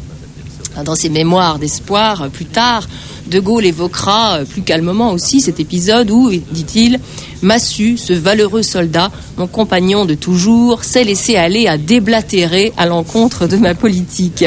Dans 0.83 0.95
ses 0.95 1.09
mémoires 1.09 1.59
d'espoir, 1.59 2.23
euh, 2.23 2.29
plus 2.29 2.45
tard, 2.45 2.87
De 3.27 3.39
Gaulle 3.39 3.65
évoquera 3.65 4.39
euh, 4.39 4.45
plus 4.45 4.61
calmement 4.61 5.11
aussi 5.11 5.41
cet 5.41 5.59
épisode 5.59 6.09
où, 6.11 6.31
dit-il, 6.51 6.99
Massu, 7.41 7.97
ce 7.97 8.13
valeureux 8.13 8.63
soldat, 8.63 9.11
mon 9.37 9.47
compagnon 9.47 10.05
de 10.05 10.15
toujours, 10.15 10.83
s'est 10.83 11.03
laissé 11.03 11.35
aller 11.35 11.67
à 11.67 11.77
déblatérer 11.77 12.73
à 12.77 12.85
l'encontre 12.85 13.47
de 13.47 13.57
ma 13.57 13.75
politique. 13.75 14.45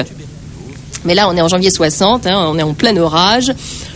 Mais 1.04 1.14
là, 1.14 1.28
on 1.28 1.36
est 1.36 1.42
en 1.42 1.48
janvier 1.48 1.70
60, 1.70 2.26
hein, 2.26 2.48
on 2.52 2.58
est 2.58 2.62
en 2.62 2.74
plein 2.74 2.96
orage. 2.96 3.52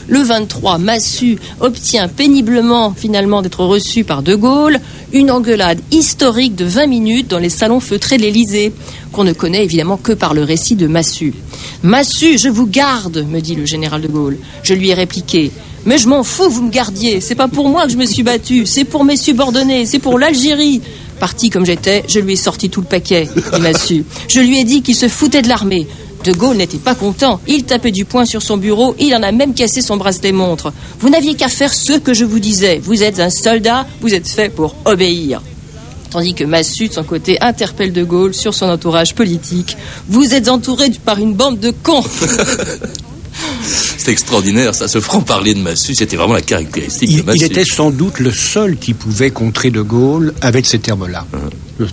Le 0.09 0.21
23, 0.21 0.79
Massu 0.79 1.37
obtient 1.61 2.07
péniblement 2.07 2.95
finalement 2.97 3.43
d'être 3.43 3.65
reçu 3.65 4.05
par 4.05 4.23
De 4.23 4.37
Gaulle. 4.37 4.79
Une 5.13 5.31
engueulade 5.31 5.81
historique 5.91 6.55
de 6.55 6.65
20 6.65 6.87
minutes 6.87 7.29
dans 7.29 7.39
les 7.39 7.49
salons 7.49 7.81
feutrés 7.81 8.17
de 8.17 8.23
l'Élysée, 8.23 8.73
qu'on 9.13 9.25
ne 9.25 9.33
connaît 9.33 9.65
évidemment 9.65 9.97
que 9.97 10.13
par 10.13 10.35
le 10.35 10.45
récit 10.45 10.77
de 10.77 10.87
Massu. 10.87 11.35
Massu, 11.83 12.39
je 12.39 12.49
vous 12.49 12.67
garde, 12.67 13.27
me 13.29 13.41
dit 13.41 13.57
le 13.57 13.67
général 13.67 14.01
de 14.01 14.09
Gaulle. 14.09 14.39
Je 14.63 14.75
lui 14.75 14.91
ai 14.91 14.95
répliqué. 14.95 15.51
Mais 15.87 15.99
je 15.99 16.09
m'en 16.09 16.23
fous, 16.23 16.51
vous 16.51 16.63
me 16.63 16.71
gardiez. 16.71 17.21
C'est 17.21 17.35
pas 17.35 17.49
pour 17.49 17.69
moi 17.69 17.87
que 17.87 17.93
je 17.93 17.97
me 17.97 18.07
suis 18.07 18.23
battu, 18.23 18.67
c'est 18.67 18.85
pour 18.85 19.05
mes 19.05 19.17
subordonnés, 19.17 19.87
c'est 19.87 19.99
pour 19.99 20.19
l'Algérie. 20.19 20.83
Parti 21.19 21.49
comme 21.49 21.65
j'étais, 21.65 22.05
je 22.09 22.21
lui 22.21 22.35
ai 22.35 22.37
sorti 22.37 22.69
tout 22.69 22.81
le 22.81 22.87
paquet, 22.87 23.29
dit 23.55 23.61
Massu. 23.61 24.05
Je 24.29 24.41
lui 24.41 24.61
ai 24.61 24.65
dit 24.65 24.83
qu'il 24.83 24.95
se 24.95 25.09
foutait 25.09 25.43
de 25.43 25.49
l'armée. 25.49 25.87
De 26.27 26.33
Gaulle 26.33 26.57
n'était 26.57 26.79
pas 26.79 26.97
content. 26.97 27.41
Il 27.47 27.63
tapait 27.63 27.93
du 27.93 28.05
poing 28.05 28.25
sur 28.25 28.43
son 28.43 28.57
bureau, 28.57 28.97
il 28.99 29.15
en 29.15 29.23
a 29.23 29.31
même 29.31 29.55
cassé 29.55 29.81
son 29.81 29.97
bracelet 29.97 30.33
montre. 30.33 30.73
Vous 30.99 31.09
n'aviez 31.09 31.35
qu'à 31.35 31.47
faire 31.47 31.73
ce 31.73 31.93
que 31.93 32.15
je 32.15 32.25
vous 32.25 32.41
disais. 32.41 32.81
Vous 32.83 33.05
êtes 33.05 33.21
un 33.21 33.31
soldat, 33.31 33.87
vous 34.01 34.13
êtes 34.13 34.27
fait 34.27 34.49
pour 34.49 34.75
obéir. 34.87 35.41
Tandis 36.11 36.35
que 36.35 36.43
Massu, 36.43 36.89
de 36.89 36.95
son 36.95 37.05
côté, 37.05 37.39
interpelle 37.41 37.93
De 37.93 38.03
Gaulle 38.03 38.35
sur 38.35 38.55
son 38.55 38.69
entourage 38.69 39.15
politique. 39.15 39.77
Vous 40.09 40.35
êtes 40.35 40.49
entouré 40.49 40.91
par 41.05 41.19
une 41.19 41.35
bande 41.35 41.61
de 41.61 41.71
cons. 41.71 42.03
C'est 43.67 44.13
extraordinaire, 44.13 44.75
ça, 44.75 44.89
ce 44.89 45.01
franc-parler 45.01 45.55
de 45.55 45.61
Massu, 45.61 45.95
c'était 45.95 46.17
vraiment 46.17 46.35
la 46.35 46.43
caractéristique 46.43 47.11
il, 47.11 47.21
de 47.21 47.27
Massu. 47.27 47.39
Il 47.41 47.45
était 47.45 47.65
sans 47.65 47.91
doute 47.91 48.21
le 48.21 48.31
seul 48.31 48.77
qui 48.77 48.95
pouvait 48.95 49.31
contrer 49.31 49.71
De 49.71 49.83
Gaulle 49.83 50.35
avec 50.41 50.67
ces 50.67 50.79
termes-là. 50.79 51.27
Hein. 51.35 51.39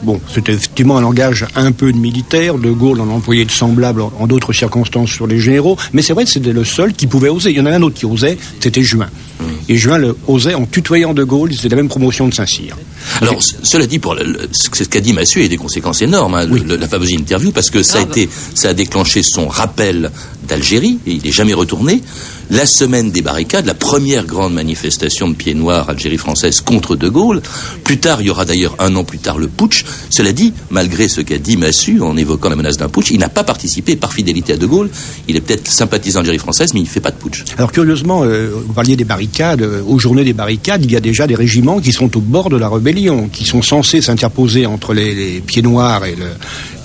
Bon, 0.04 0.22
c'était 0.34 0.54
effectivement 0.54 0.98
un 0.98 1.02
langage 1.02 1.46
un 1.56 1.72
peu 1.72 1.92
de 1.92 1.98
militaire. 1.98 2.58
De 2.58 2.72
Gaulle 2.72 3.02
en 3.02 3.10
employait 3.10 3.46
de 3.46 3.52
semblable 3.52 4.02
en 4.02 4.28
d'autres 4.28 4.54
circonstances 4.54 5.10
sur 5.10 5.28
les 5.28 5.40
généraux. 5.40 5.78
Mais 5.92 6.02
c'est 6.02 6.14
vrai 6.14 6.24
que 6.24 6.32
c'était 6.32 6.54
le 6.54 6.64
seul 6.64 6.94
qui 6.94 7.08
pouvait 7.08 7.30
oser. 7.30 7.52
Il 7.52 7.58
y 7.58 7.60
en 7.60 7.66
avait 7.66 7.76
un 7.76 7.82
autre 7.82 7.96
qui 7.96 8.06
osait, 8.06 8.38
c'était 8.62 8.82
Juin. 8.82 9.10
Mmh. 9.40 9.44
Et 9.68 9.76
Juin 9.76 9.98
le 9.98 10.16
osait 10.28 10.54
en 10.54 10.66
tutoyant 10.66 11.14
De 11.14 11.24
Gaulle. 11.24 11.54
C'était 11.54 11.70
la 11.70 11.76
même 11.76 11.90
promotion 11.90 12.30
de 12.30 12.34
Saint-Cyr. 12.34 12.78
Alors, 13.22 13.44
ce, 13.44 13.56
cela 13.64 13.86
dit, 13.86 14.00
pour 14.00 14.16
ce 14.52 14.84
qu'a 14.86 15.02
dit 15.02 15.12
Massu 15.12 15.44
a 15.44 15.48
des 15.50 15.58
conséquences 15.58 16.02
énormes, 16.02 16.36
hein, 16.36 16.48
la 16.66 16.88
fameuse 16.88 17.12
interview, 17.12 17.52
parce 17.52 17.70
que 17.70 17.84
ça 17.84 18.00
a, 18.00 18.02
été, 18.02 18.30
ça 18.56 18.70
a 18.70 18.74
déclenché 18.74 19.22
son 19.22 19.48
rappel 19.48 20.12
d'Algérie, 20.47 20.99
et 21.06 21.12
il 21.12 21.23
n'est 21.23 21.32
jamais 21.32 21.53
retourné 21.53 22.01
la 22.49 22.65
semaine 22.65 23.12
des 23.12 23.21
barricades, 23.21 23.65
la 23.65 23.73
première 23.73 24.25
grande 24.25 24.53
manifestation 24.53 25.27
de 25.27 25.34
pieds 25.34 25.53
noirs 25.53 25.89
Algérie 25.89 26.17
française 26.17 26.62
contre 26.62 26.95
De 26.95 27.10
Gaulle. 27.10 27.41
Plus 27.84 27.97
tard, 27.97 28.21
il 28.21 28.27
y 28.27 28.29
aura 28.29 28.45
d'ailleurs 28.45 28.75
un 28.79 28.95
an 28.95 29.03
plus 29.03 29.17
tard 29.17 29.38
le 29.38 29.47
putsch. 29.47 29.86
Cela 30.10 30.34
dit, 30.34 30.53
malgré 30.69 31.08
ce 31.08 31.21
qu'a 31.21 31.38
dit 31.38 31.58
Massu 31.58 32.01
en 32.01 32.17
évoquant 32.17 32.49
la 32.49 32.56
menace 32.56 32.77
d'un 32.77 32.89
putsch, 32.89 33.12
il 33.12 33.19
n'a 33.19 33.29
pas 33.29 33.43
participé 33.43 33.95
par 33.95 34.13
fidélité 34.13 34.53
à 34.53 34.58
De 34.58 34.65
Gaulle. 34.65 34.89
Il 35.27 35.36
est 35.36 35.41
peut-être 35.41 35.67
sympathisant 35.67 36.19
d'Algérie 36.19 36.38
française, 36.38 36.73
mais 36.73 36.82
il 36.82 36.84
ne 36.84 36.89
fait 36.89 36.99
pas 36.99 37.12
de 37.12 37.15
putsch. 37.15 37.43
Alors 37.58 37.71
curieusement, 37.71 38.23
euh, 38.23 38.51
vous 38.53 38.73
parliez 38.73 38.95
des 38.95 39.06
barricades. 39.06 39.62
Euh, 39.62 39.82
aux 39.88 39.99
journées 39.99 40.23
des 40.23 40.34
barricades, 40.34 40.84
il 40.84 40.91
y 40.91 40.95
a 40.95 40.99
déjà 41.01 41.27
des 41.27 41.36
régiments 41.36 41.79
qui 41.79 41.91
sont 41.91 42.15
au 42.17 42.21
bord 42.21 42.49
de 42.49 42.58
la 42.58 42.69
rébellion, 42.69 43.29
qui 43.32 43.45
sont 43.45 43.62
censés 43.62 44.01
s'interposer 44.01 44.65
entre 44.65 44.93
les, 44.93 45.41
pieds 45.41 45.62
noirs 45.62 46.06
et 46.06 46.15
le, 46.15 46.25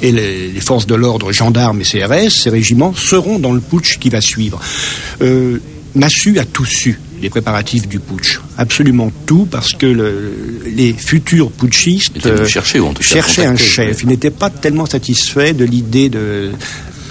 et 0.02 0.12
les, 0.12 0.48
les 0.48 0.60
forces 0.60 0.86
de 0.86 0.94
l'ordre, 0.94 1.32
gendarmes 1.32 1.80
et 1.80 1.84
CRS, 1.84 2.30
ces 2.30 2.50
régiments, 2.50 2.94
seront 2.94 3.38
dans 3.38 3.52
le 3.52 3.60
putsch 3.60 3.98
qui 3.98 4.08
va 4.08 4.20
suivre. 4.20 4.60
Euh, 5.22 5.58
Massu 5.94 6.38
a 6.38 6.44
tout 6.44 6.64
su 6.64 7.00
des 7.20 7.30
préparatifs 7.30 7.88
du 7.88 7.98
putsch. 7.98 8.38
Absolument 8.56 9.10
tout, 9.26 9.46
parce 9.50 9.72
que 9.72 9.86
le, 9.86 10.62
les 10.74 10.92
futurs 10.92 11.50
putschistes 11.50 12.16
Étaient 12.16 12.30
venus 12.30 12.48
chercher, 12.48 12.78
ou 12.80 12.86
en 12.86 12.92
tout 12.92 13.02
cas 13.02 13.08
cherchaient 13.08 13.46
un 13.46 13.56
chef. 13.56 14.02
Ils 14.02 14.08
n'étaient 14.08 14.30
pas 14.30 14.50
tellement 14.50 14.86
satisfaits 14.86 15.52
de 15.52 15.64
l'idée 15.64 16.08
de 16.08 16.52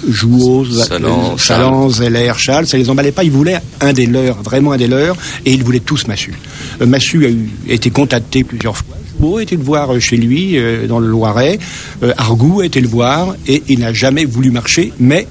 Salan, 0.02 1.32
euh, 1.32 1.36
Chaland, 1.36 1.90
Zeller, 1.90 2.32
Schall, 2.36 2.66
ça 2.66 2.76
les 2.76 2.88
emballait 2.88 3.12
pas. 3.12 3.24
Ils 3.24 3.30
voulaient 3.30 3.60
un 3.80 3.92
des 3.92 4.06
leurs, 4.06 4.42
vraiment 4.42 4.72
un 4.72 4.76
des 4.76 4.86
leurs, 4.86 5.16
et 5.44 5.52
ils 5.52 5.62
voulaient 5.62 5.80
tous 5.80 6.06
Massu. 6.06 6.32
Euh, 6.80 6.86
Massu 6.86 7.26
a, 7.26 7.28
eu, 7.28 7.50
a 7.68 7.72
été 7.72 7.90
contacté 7.90 8.44
plusieurs 8.44 8.76
fois. 8.76 8.97
A 9.20 9.40
été 9.40 9.56
le 9.56 9.62
voir 9.62 10.00
chez 10.00 10.16
lui, 10.16 10.56
euh, 10.56 10.86
dans 10.86 11.00
le 11.00 11.08
Loiret. 11.08 11.58
Euh, 12.02 12.12
Argout 12.16 12.60
a 12.60 12.66
été 12.66 12.80
le 12.80 12.88
voir, 12.88 13.34
et 13.48 13.62
il 13.68 13.80
n'a 13.80 13.92
jamais 13.92 14.24
voulu 14.24 14.50
marcher, 14.50 14.92
mais 15.00 15.26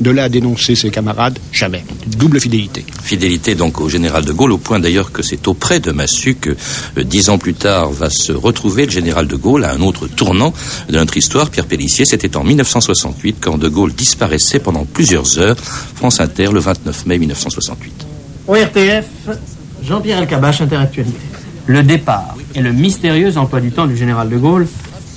de 0.00 0.10
là 0.10 0.24
à 0.24 0.28
dénoncer 0.28 0.74
ses 0.74 0.90
camarades, 0.90 1.38
jamais. 1.52 1.84
Double 2.06 2.40
fidélité. 2.40 2.84
Fidélité 3.02 3.54
donc 3.54 3.80
au 3.80 3.88
général 3.88 4.24
de 4.24 4.32
Gaulle, 4.32 4.52
au 4.52 4.58
point 4.58 4.78
d'ailleurs 4.78 5.12
que 5.12 5.22
c'est 5.22 5.48
auprès 5.48 5.80
de 5.80 5.90
Massu 5.90 6.36
que 6.36 6.50
euh, 6.98 7.04
dix 7.04 7.30
ans 7.30 7.38
plus 7.38 7.54
tard 7.54 7.90
va 7.90 8.10
se 8.10 8.32
retrouver 8.32 8.86
le 8.86 8.92
général 8.92 9.26
de 9.26 9.36
Gaulle 9.36 9.64
à 9.64 9.72
un 9.72 9.80
autre 9.80 10.06
tournant 10.06 10.54
de 10.88 10.96
notre 10.96 11.16
histoire. 11.16 11.50
Pierre 11.50 11.66
Pellissier, 11.66 12.04
c'était 12.04 12.36
en 12.36 12.44
1968 12.44 13.36
quand 13.40 13.58
de 13.58 13.68
Gaulle 13.68 13.92
disparaissait 13.92 14.60
pendant 14.60 14.84
plusieurs 14.84 15.38
heures. 15.38 15.56
France 15.94 16.20
Inter, 16.20 16.50
le 16.52 16.60
29 16.60 17.06
mai 17.06 17.18
1968. 17.18 18.06
ORTF, 18.48 19.06
Jean-Pierre 19.84 20.18
Elkabach, 20.18 20.60
Interactualité. 20.60 21.31
Le 21.66 21.82
départ 21.82 22.36
et 22.54 22.60
le 22.60 22.72
mystérieux 22.72 23.36
emploi 23.38 23.60
du 23.60 23.70
temps 23.70 23.86
du 23.86 23.96
général 23.96 24.28
de 24.28 24.36
Gaulle 24.36 24.66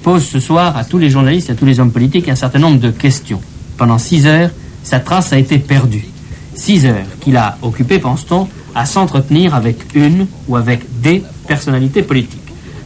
posent 0.03 0.25
ce 0.25 0.39
soir 0.39 0.77
à 0.77 0.83
tous 0.83 0.99
les 0.99 1.09
journalistes 1.09 1.49
et 1.49 1.53
à 1.53 1.55
tous 1.55 1.65
les 1.65 1.79
hommes 1.79 1.91
politiques 1.91 2.29
un 2.29 2.35
certain 2.35 2.59
nombre 2.59 2.79
de 2.79 2.91
questions. 2.91 3.41
Pendant 3.77 3.97
six 3.97 4.27
heures, 4.27 4.51
sa 4.83 4.99
trace 4.99 5.33
a 5.33 5.39
été 5.39 5.57
perdue. 5.57 6.05
Six 6.53 6.85
heures 6.85 7.07
qu'il 7.19 7.35
a 7.37 7.57
occupées, 7.63 7.97
pense-t-on, 7.97 8.47
à 8.75 8.85
s'entretenir 8.85 9.55
avec 9.55 9.95
une 9.95 10.27
ou 10.47 10.55
avec 10.55 10.81
des 11.01 11.23
personnalités 11.47 12.03
politiques. 12.03 12.41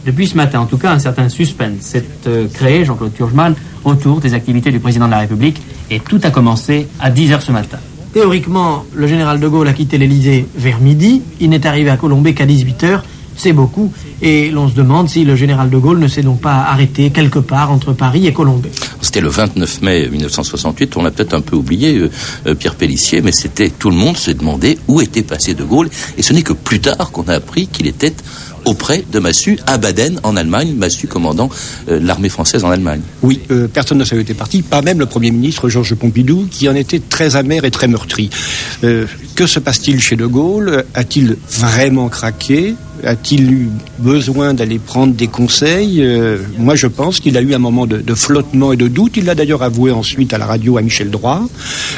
Depuis 0.06 0.28
ce 0.28 0.38
matin, 0.38 0.62
en 0.62 0.65
tout 0.65 0.78
cas, 0.78 0.91
un 0.91 1.00
certain 1.00 1.28
suspense 1.28 1.82
s'est 1.82 2.06
euh, 2.28 2.48
créé, 2.48 2.86
Jean-Claude 2.86 3.13
Turgeman, 3.13 3.54
autour 3.84 4.22
des 4.22 4.34
activités 4.34 4.72
du 4.72 4.80
président 4.80 5.08
de 5.08 5.12
la 5.12 5.19
République, 5.19 5.62
et 5.91 6.00
tout 6.00 6.22
a 6.24 6.32
commencé 6.32 6.88
à 7.00 7.10
10 7.10 7.34
heures 7.34 7.41
ce 7.41 7.52
matin. 7.52 7.80
Théoriquement, 8.13 8.86
le 8.95 9.08
général 9.08 9.39
de 9.39 9.48
Gaulle 9.48 9.67
a 9.67 9.74
quitté 9.74 9.98
l'Elysée 9.98 10.48
vers 10.56 10.80
midi. 10.80 11.22
Il 11.41 11.50
n'est 11.50 11.67
arrivé 11.67 11.89
à 11.89 11.98
Colombey 11.98 12.34
qu'à 12.34 12.45
18h. 12.45 13.02
C'est 13.39 13.54
beaucoup. 13.54 13.89
Et 14.21 14.52
l'on 14.52 14.67
se 14.67 14.75
demande 14.75 15.08
si 15.08 15.23
le 15.23 15.38
général 15.38 15.69
de 15.69 15.78
Gaulle 15.78 15.99
ne 15.99 16.10
s'est 16.10 16.23
donc 16.23 16.41
pas 16.41 16.56
arrêté 16.56 17.10
quelque 17.10 17.39
part 17.39 17.71
entre 17.71 17.93
Paris 17.93 18.28
et 18.28 18.34
Colombey. 18.34 18.69
C'était 18.99 19.21
le 19.21 19.30
29 19.30 19.82
mai 19.82 20.10
1968, 20.10 20.97
on 20.97 21.04
l'a 21.04 21.12
peut-être 21.12 21.34
un 21.34 21.39
peu 21.39 21.56
oublié, 21.56 21.95
euh, 21.95 22.12
euh, 22.47 22.56
Pierre 22.56 22.75
Pellissier, 22.75 23.21
mais 23.21 23.32
c'était 23.32 23.69
tout 23.69 23.89
le 23.89 23.95
monde 23.95 24.17
se 24.17 24.32
demandait 24.32 24.78
où 24.89 24.99
était 24.99 25.23
passé 25.23 25.54
De 25.54 25.63
Gaulle, 25.63 25.89
et 26.17 26.21
ce 26.21 26.34
n'est 26.34 26.41
que 26.41 26.52
plus 26.52 26.82
tard 26.82 27.12
qu'on 27.12 27.23
a 27.30 27.36
appris 27.36 27.67
qu'il 27.67 27.88
était 27.88 28.13
auprès 28.65 29.04
de 29.12 29.19
Massu 29.19 29.58
à 29.67 29.78
Baden 29.78 30.19
en 30.23 30.36
Allemagne, 30.36 30.73
Massu 30.73 31.08
commandant 31.08 31.49
euh, 31.89 31.99
l'armée 32.02 32.30
française 32.30 32.63
en 32.63 32.69
Allemagne. 32.69 33.02
Oui, 33.21 33.41
euh, 33.52 33.67
personne 33.67 33.97
ne 33.97 34.04
savait 34.04 34.21
où 34.21 34.23
était 34.23 34.34
parti, 34.34 34.62
pas 34.62 34.82
même 34.82 34.99
le 34.99 35.06
Premier 35.06 35.32
ministre 35.32 35.69
Georges 35.69 35.95
Pompidou, 35.95 36.47
qui 36.49 36.69
en 36.69 36.75
était 36.75 36.99
très 36.99 37.36
amer 37.36 37.65
et 37.65 37.71
très 37.71 37.88
meurtri. 37.88 38.30
Euh, 38.84 39.06
que 39.36 39.47
se 39.47 39.60
passe-t-il 39.60 39.99
chez 39.99 40.15
De 40.15 40.25
Gaulle? 40.25 40.84
A-t-il 40.93 41.38
vraiment 41.49 42.10
craqué? 42.10 42.75
A-t-il 43.04 43.52
eu 43.52 43.70
besoin 44.00 44.54
d'aller 44.54 44.80
prendre 44.80 45.14
des 45.14 45.28
conseils 45.28 46.02
Euh, 46.02 46.38
Moi, 46.58 46.76
je 46.76 46.88
pense 46.88 47.20
qu'il 47.20 47.38
a 47.38 47.42
eu 47.42 47.54
un 47.54 47.60
moment 47.60 47.86
de, 47.86 48.14
flottement 48.14 48.74
et 48.74 48.78
de 48.78 48.88
doute. 48.88 49.18
Il 49.18 49.26
l'a 49.26 49.36
d'ailleurs 49.36 49.64
avoué 49.64 49.92
ensuite 49.92 50.34
à 50.34 50.38
la 50.38 50.46
radio 50.46 50.78
à 50.78 50.82
Michel 50.82 51.10
Droit. 51.10 51.42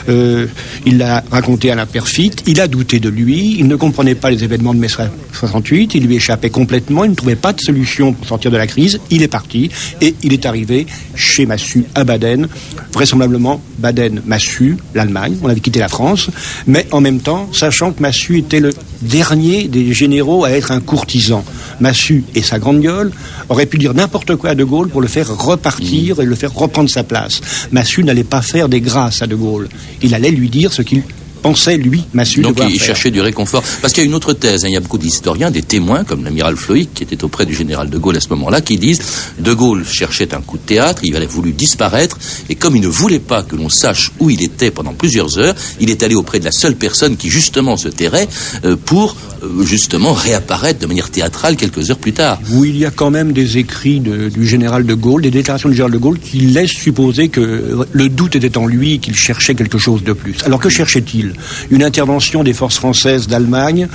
Euh, 0.09 0.47
il 0.85 0.97
l'a 0.97 1.23
raconté 1.31 1.71
à 1.71 1.75
la 1.75 1.85
perfite. 1.85 2.43
Il 2.47 2.61
a 2.61 2.67
douté 2.67 2.99
de 2.99 3.09
lui. 3.09 3.55
Il 3.57 3.67
ne 3.67 3.75
comprenait 3.75 4.15
pas 4.15 4.29
les 4.29 4.43
événements 4.43 4.73
de 4.73 4.79
mai 4.79 4.87
68. 4.87 5.95
Il 5.95 6.07
lui 6.07 6.15
échappait 6.15 6.49
complètement. 6.49 7.03
Il 7.03 7.11
ne 7.11 7.15
trouvait 7.15 7.35
pas 7.35 7.53
de 7.53 7.61
solution 7.61 8.13
pour 8.13 8.27
sortir 8.27 8.51
de 8.51 8.57
la 8.57 8.67
crise. 8.67 8.99
Il 9.09 9.23
est 9.23 9.27
parti 9.27 9.69
et 10.01 10.15
il 10.23 10.33
est 10.33 10.45
arrivé 10.45 10.85
chez 11.15 11.45
Massu 11.45 11.85
à 11.95 12.03
Baden. 12.03 12.47
Vraisemblablement, 12.93 13.61
Baden, 13.79 14.21
Massu, 14.25 14.77
l'Allemagne. 14.93 15.37
On 15.41 15.49
avait 15.49 15.59
quitté 15.59 15.79
la 15.79 15.87
France. 15.87 16.29
Mais 16.67 16.85
en 16.91 17.01
même 17.01 17.19
temps, 17.19 17.49
sachant 17.53 17.91
que 17.91 18.01
Massu 18.01 18.37
était 18.37 18.59
le 18.59 18.71
dernier 19.01 19.67
des 19.67 19.93
généraux 19.93 20.45
à 20.45 20.51
être 20.51 20.71
un 20.71 20.79
courtisan. 20.79 21.43
Massu 21.79 22.23
et 22.35 22.41
sa 22.41 22.59
grande 22.59 22.81
gueule 22.81 23.11
auraient 23.49 23.65
pu 23.65 23.77
dire 23.77 23.93
n'importe 23.93 24.35
quoi 24.35 24.51
à 24.51 24.55
De 24.55 24.63
Gaulle 24.63 24.89
pour 24.89 25.01
le 25.01 25.07
faire 25.07 25.35
repartir 25.35 26.19
et 26.19 26.25
le 26.25 26.35
faire 26.35 26.53
reprendre 26.53 26.89
sa 26.89 27.03
place. 27.03 27.41
Massu 27.71 28.03
n'allait 28.03 28.23
pas 28.23 28.41
faire 28.41 28.69
des 28.69 28.81
grâces 28.81 29.21
à 29.21 29.27
De 29.27 29.35
Gaulle. 29.35 29.69
Il 30.01 30.13
allait 30.13 30.31
lui 30.31 30.49
dire 30.49 30.73
ce 30.73 30.81
qu'il 30.81 31.03
pensait, 31.41 31.77
lui, 31.77 32.03
Massu, 32.13 32.41
Donc 32.41 32.57
il 32.69 32.77
faire. 32.77 32.87
cherchait 32.87 33.11
du 33.11 33.21
réconfort. 33.21 33.63
Parce 33.81 33.93
qu'il 33.93 34.03
y 34.03 34.05
a 34.05 34.09
une 34.09 34.15
autre 34.15 34.33
thèse, 34.33 34.63
hein, 34.63 34.67
il 34.69 34.73
y 34.73 34.77
a 34.77 34.79
beaucoup 34.79 34.97
d'historiens, 34.97 35.51
des 35.51 35.61
témoins, 35.63 36.03
comme 36.03 36.23
l'amiral 36.23 36.55
Floïc, 36.55 36.93
qui 36.93 37.03
était 37.03 37.23
auprès 37.23 37.45
du 37.45 37.55
général 37.55 37.89
de 37.89 37.97
Gaulle 37.97 38.17
à 38.17 38.21
ce 38.21 38.29
moment-là, 38.29 38.61
qui 38.61 38.77
disent 38.77 38.99
De 39.39 39.53
Gaulle 39.53 39.85
cherchait 39.85 40.33
un 40.33 40.41
coup 40.41 40.57
de 40.57 40.63
théâtre, 40.63 41.01
il 41.03 41.15
avait 41.15 41.25
voulu 41.25 41.51
disparaître, 41.53 42.17
et 42.49 42.55
comme 42.55 42.75
il 42.75 42.81
ne 42.81 42.87
voulait 42.87 43.19
pas 43.19 43.43
que 43.43 43.55
l'on 43.55 43.69
sache 43.69 44.11
où 44.19 44.29
il 44.29 44.41
était 44.43 44.71
pendant 44.71 44.93
plusieurs 44.93 45.37
heures, 45.39 45.55
il 45.79 45.89
est 45.89 46.03
allé 46.03 46.15
auprès 46.15 46.39
de 46.39 46.45
la 46.45 46.51
seule 46.51 46.75
personne 46.75 47.17
qui 47.17 47.29
justement 47.29 47.77
se 47.77 47.87
tairait 47.89 48.27
euh, 48.65 48.75
pour 48.75 49.15
euh, 49.43 49.63
justement 49.63 50.13
réapparaître 50.13 50.79
de 50.79 50.85
manière 50.85 51.09
théâtrale 51.09 51.55
quelques 51.55 51.89
heures 51.89 51.97
plus 51.97 52.13
tard. 52.13 52.39
où 52.51 52.65
il 52.65 52.77
y 52.77 52.85
a 52.85 52.91
quand 52.91 53.09
même 53.11 53.31
des 53.33 53.57
écrits 53.57 53.99
de- 53.99 54.29
du 54.29 54.47
général 54.47 54.85
de 54.85 54.93
Gaulle, 54.93 55.21
des 55.23 55.31
déclarations 55.31 55.69
du 55.69 55.75
général 55.75 55.91
de 55.91 55.97
Gaulle 55.97 56.19
qui 56.19 56.39
laissent 56.41 56.71
supposer 56.71 57.29
que 57.29 57.85
le 57.91 58.09
doute 58.09 58.35
était 58.35 58.57
en 58.57 58.65
lui 58.67 58.93
et 58.93 58.97
qu'il 58.99 59.15
cherchait 59.15 59.55
quelque 59.55 59.77
chose 59.77 60.03
de 60.03 60.13
plus. 60.13 60.35
Alors 60.45 60.59
que 60.59 60.69
cherchait-il? 60.69 61.30
Une 61.69 61.83
intervention 61.83 62.43
des 62.43 62.53
forces 62.53 62.77
françaises 62.77 63.27
d'Allemagne 63.27 63.87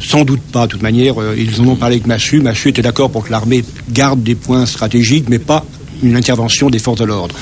Sans 0.00 0.24
doute 0.24 0.40
pas, 0.52 0.66
de 0.66 0.72
toute 0.72 0.82
manière. 0.82 1.20
euh, 1.20 1.34
Ils 1.36 1.60
en 1.60 1.66
ont 1.68 1.76
parlé 1.76 1.96
avec 1.96 2.06
Massu. 2.06 2.40
Massu 2.40 2.68
était 2.68 2.82
d'accord 2.82 3.10
pour 3.10 3.24
que 3.26 3.30
l'armée 3.32 3.64
garde 3.90 4.22
des 4.22 4.34
points 4.34 4.66
stratégiques, 4.66 5.26
mais 5.28 5.38
pas 5.38 5.64
une 6.02 6.14
intervention 6.16 6.70
des 6.70 6.78
forces 6.78 7.00
de 7.00 7.04
l'ordre. 7.04 7.34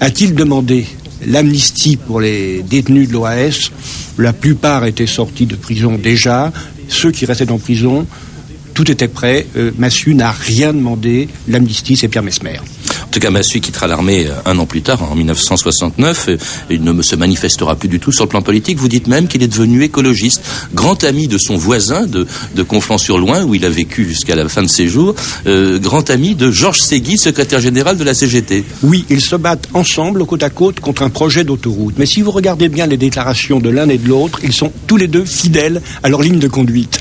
A-t-il 0.00 0.34
demandé 0.34 0.86
l'amnistie 1.26 1.96
pour 1.96 2.20
les 2.20 2.62
détenus 2.62 3.08
de 3.08 3.12
l'OAS 3.12 3.70
La 4.18 4.32
plupart 4.32 4.84
étaient 4.86 5.06
sortis 5.06 5.46
de 5.46 5.54
prison 5.56 5.98
déjà. 6.02 6.52
Ceux 6.88 7.12
qui 7.12 7.24
restaient 7.26 7.50
en 7.52 7.58
prison 7.58 8.06
tout 8.80 8.90
était 8.90 9.08
prêt. 9.08 9.46
Euh, 9.58 9.72
Massu 9.76 10.14
n'a 10.14 10.30
rien 10.30 10.72
demandé. 10.72 11.28
L'amnistie, 11.48 11.98
c'est 11.98 12.08
Pierre 12.08 12.22
Mesmer. 12.22 12.60
En 13.02 13.10
tout 13.10 13.20
cas, 13.20 13.30
Massu 13.30 13.60
quittera 13.60 13.86
l'armée 13.86 14.26
euh, 14.26 14.32
un 14.46 14.58
an 14.58 14.64
plus 14.64 14.80
tard, 14.80 15.02
en 15.02 15.14
1969. 15.14 16.28
Euh, 16.28 16.36
Il 16.70 16.82
ne 16.82 17.02
se 17.02 17.14
manifestera 17.14 17.76
plus 17.76 17.90
du 17.90 18.00
tout 18.00 18.10
sur 18.10 18.24
le 18.24 18.30
plan 18.30 18.40
politique. 18.40 18.78
Vous 18.78 18.88
dites 18.88 19.06
même 19.06 19.28
qu'il 19.28 19.42
est 19.42 19.48
devenu 19.48 19.82
écologiste, 19.82 20.42
grand 20.72 21.04
ami 21.04 21.28
de 21.28 21.36
son 21.36 21.56
voisin 21.58 22.06
de, 22.06 22.26
de 22.54 22.62
Conflans-sur-Loing, 22.62 23.44
où 23.44 23.54
il 23.54 23.66
a 23.66 23.68
vécu 23.68 24.06
jusqu'à 24.06 24.34
la 24.34 24.48
fin 24.48 24.62
de 24.62 24.68
ses 24.68 24.88
jours, 24.88 25.14
euh, 25.46 25.78
grand 25.78 26.08
ami 26.08 26.34
de 26.34 26.50
Georges 26.50 26.80
Ségui, 26.80 27.18
secrétaire 27.18 27.60
général 27.60 27.98
de 27.98 28.04
la 28.04 28.14
CGT. 28.14 28.64
Oui, 28.82 29.04
ils 29.10 29.20
se 29.20 29.36
battent 29.36 29.68
ensemble, 29.74 30.24
côte 30.24 30.42
à 30.42 30.48
côte, 30.48 30.80
contre 30.80 31.02
un 31.02 31.10
projet 31.10 31.44
d'autoroute. 31.44 31.96
Mais 31.98 32.06
si 32.06 32.22
vous 32.22 32.30
regardez 32.30 32.70
bien 32.70 32.86
les 32.86 32.96
déclarations 32.96 33.60
de 33.60 33.68
l'un 33.68 33.90
et 33.90 33.98
de 33.98 34.08
l'autre, 34.08 34.38
ils 34.42 34.54
sont 34.54 34.72
tous 34.86 34.96
les 34.96 35.08
deux 35.08 35.26
fidèles 35.26 35.82
à 36.02 36.08
leur 36.08 36.22
ligne 36.22 36.38
de 36.38 36.48
conduite. 36.48 36.98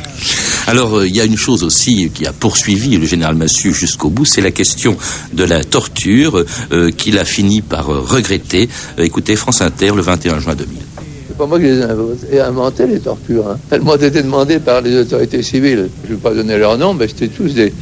Alors, 0.69 0.99
euh, 0.99 1.07
il 1.07 1.15
y 1.15 1.19
a 1.19 1.25
une 1.25 1.35
chose 1.35 1.63
aussi 1.63 2.11
qui 2.13 2.27
a 2.27 2.31
poursuivi 2.31 2.95
le 2.95 3.07
général 3.07 3.33
Massu 3.33 3.73
jusqu'au 3.73 4.09
bout, 4.09 4.25
c'est 4.25 4.39
la 4.41 4.51
question 4.51 4.95
de 5.33 5.43
la 5.43 5.63
torture 5.63 6.45
euh, 6.71 6.91
qu'il 6.91 7.17
a 7.17 7.25
fini 7.25 7.63
par 7.63 7.89
euh, 7.89 8.01
regretter. 8.01 8.69
Écoutez, 8.99 9.35
France 9.35 9.63
Inter, 9.63 9.93
le 9.95 10.03
21 10.03 10.37
juin 10.37 10.53
2000. 10.53 10.77
C'est 11.27 11.35
pas 11.35 11.47
moi 11.47 11.57
qui 11.57 11.65
les 11.65 11.79
ai 12.31 12.39
inventé, 12.41 12.85
les 12.85 12.99
tortures. 12.99 13.47
Hein. 13.49 13.57
Elles 13.71 13.81
m'ont 13.81 13.95
été 13.95 14.21
demandées 14.21 14.59
par 14.59 14.81
les 14.81 14.95
autorités 14.95 15.41
civiles. 15.41 15.89
Je 16.03 16.11
ne 16.11 16.15
vais 16.15 16.21
pas 16.21 16.35
donner 16.35 16.59
leur 16.59 16.77
nom, 16.77 16.93
mais 16.93 17.07
c'était 17.07 17.29
tous 17.29 17.51
des, 17.55 17.73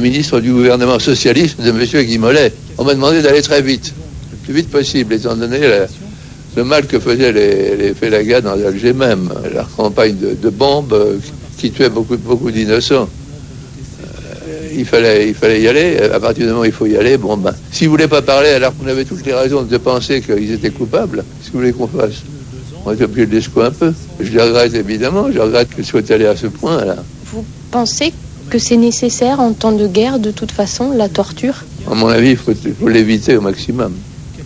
ministres 0.00 0.40
du 0.40 0.50
gouvernement 0.50 0.98
socialiste 0.98 1.60
de 1.60 1.68
M. 1.68 2.06
Guy 2.06 2.16
Mollet. 2.16 2.54
On 2.78 2.84
m'a 2.84 2.94
demandé 2.94 3.20
d'aller 3.20 3.42
très 3.42 3.60
vite, 3.60 3.92
le 4.30 4.38
plus 4.38 4.54
vite 4.54 4.70
possible, 4.70 5.12
étant 5.12 5.36
donné 5.36 5.60
le 6.56 6.64
mal 6.64 6.86
que 6.86 6.98
faisaient 6.98 7.32
les, 7.32 7.76
les 7.76 7.92
Félagas 7.92 8.40
dans 8.40 8.52
Alger 8.52 8.94
même, 8.94 9.28
leur 9.52 9.70
campagne 9.76 10.16
de, 10.16 10.48
bombes 10.48 11.20
qui 11.60 11.70
tuait 11.70 11.90
beaucoup, 11.90 12.16
beaucoup 12.16 12.50
d'innocents. 12.50 13.08
Euh, 13.08 14.68
il 14.74 14.84
fallait, 14.86 15.28
il 15.28 15.34
fallait 15.34 15.60
y 15.60 15.68
aller. 15.68 15.98
À 15.98 16.18
partir 16.18 16.44
du 16.44 16.50
moment 16.50 16.62
où 16.62 16.64
il 16.64 16.72
faut 16.72 16.86
y 16.86 16.96
aller, 16.96 17.16
bon 17.18 17.36
ben, 17.36 17.54
si 17.70 17.84
vous 17.84 17.92
voulez 17.92 18.08
pas 18.08 18.22
parler 18.22 18.48
alors 18.50 18.76
qu'on 18.76 18.86
avait 18.86 19.04
toutes 19.04 19.24
les 19.26 19.34
raisons 19.34 19.62
de 19.62 19.76
penser 19.78 20.22
qu'ils 20.22 20.52
étaient 20.52 20.70
coupables, 20.70 21.18
qu'est-ce 21.18 21.48
que 21.48 21.52
vous 21.52 21.58
voulez 21.58 21.72
qu'on 21.72 21.86
fasse? 21.86 22.22
On 22.86 22.92
est 22.92 23.02
obligé 23.02 23.26
de 23.26 23.34
les 23.34 23.42
secouer 23.42 23.66
un 23.66 23.70
peu. 23.70 23.92
Je 24.20 24.32
le 24.32 24.42
regrette 24.42 24.74
évidemment, 24.74 25.30
je 25.30 25.38
regrette 25.38 25.74
qu'ils 25.74 25.84
soient 25.84 26.10
allés 26.10 26.26
à 26.26 26.36
ce 26.36 26.46
point-là. 26.46 26.96
Vous 27.26 27.44
pensez 27.70 28.12
que 28.48 28.58
c'est 28.58 28.78
nécessaire 28.78 29.38
en 29.38 29.52
temps 29.52 29.72
de 29.72 29.86
guerre, 29.86 30.18
de 30.18 30.30
toute 30.30 30.50
façon, 30.50 30.92
la 30.92 31.08
torture? 31.08 31.64
À 31.90 31.94
mon 31.94 32.08
avis, 32.08 32.30
il 32.30 32.36
faut, 32.36 32.52
il 32.52 32.74
faut 32.74 32.88
l'éviter 32.88 33.36
au 33.36 33.42
maximum. 33.42 33.92
Il 34.38 34.44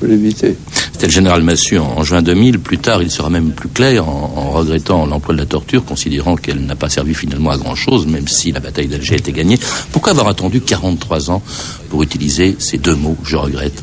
faut 0.00 0.06
l'éviter. 0.06 0.56
C'était 0.98 1.06
le 1.06 1.12
général 1.12 1.44
Massu 1.44 1.78
en, 1.78 1.84
en 1.96 2.02
juin 2.02 2.22
2000. 2.22 2.58
Plus 2.58 2.78
tard, 2.78 3.02
il 3.02 3.10
sera 3.12 3.30
même 3.30 3.52
plus 3.52 3.68
clair 3.68 4.08
en, 4.08 4.32
en 4.34 4.50
regrettant 4.50 5.06
l'emploi 5.06 5.32
de 5.32 5.38
la 5.38 5.46
torture, 5.46 5.84
considérant 5.84 6.34
qu'elle 6.34 6.58
n'a 6.66 6.74
pas 6.74 6.88
servi 6.88 7.14
finalement 7.14 7.50
à 7.50 7.56
grand-chose, 7.56 8.08
même 8.08 8.26
si 8.26 8.50
la 8.50 8.58
bataille 8.58 8.88
d'Alger 8.88 9.14
était 9.14 9.30
gagnée. 9.30 9.60
Pourquoi 9.92 10.10
avoir 10.10 10.26
attendu 10.26 10.60
43 10.60 11.30
ans 11.30 11.40
pour 11.88 12.02
utiliser 12.02 12.56
ces 12.58 12.78
deux 12.78 12.96
mots, 12.96 13.16
je 13.22 13.36
regrette 13.36 13.80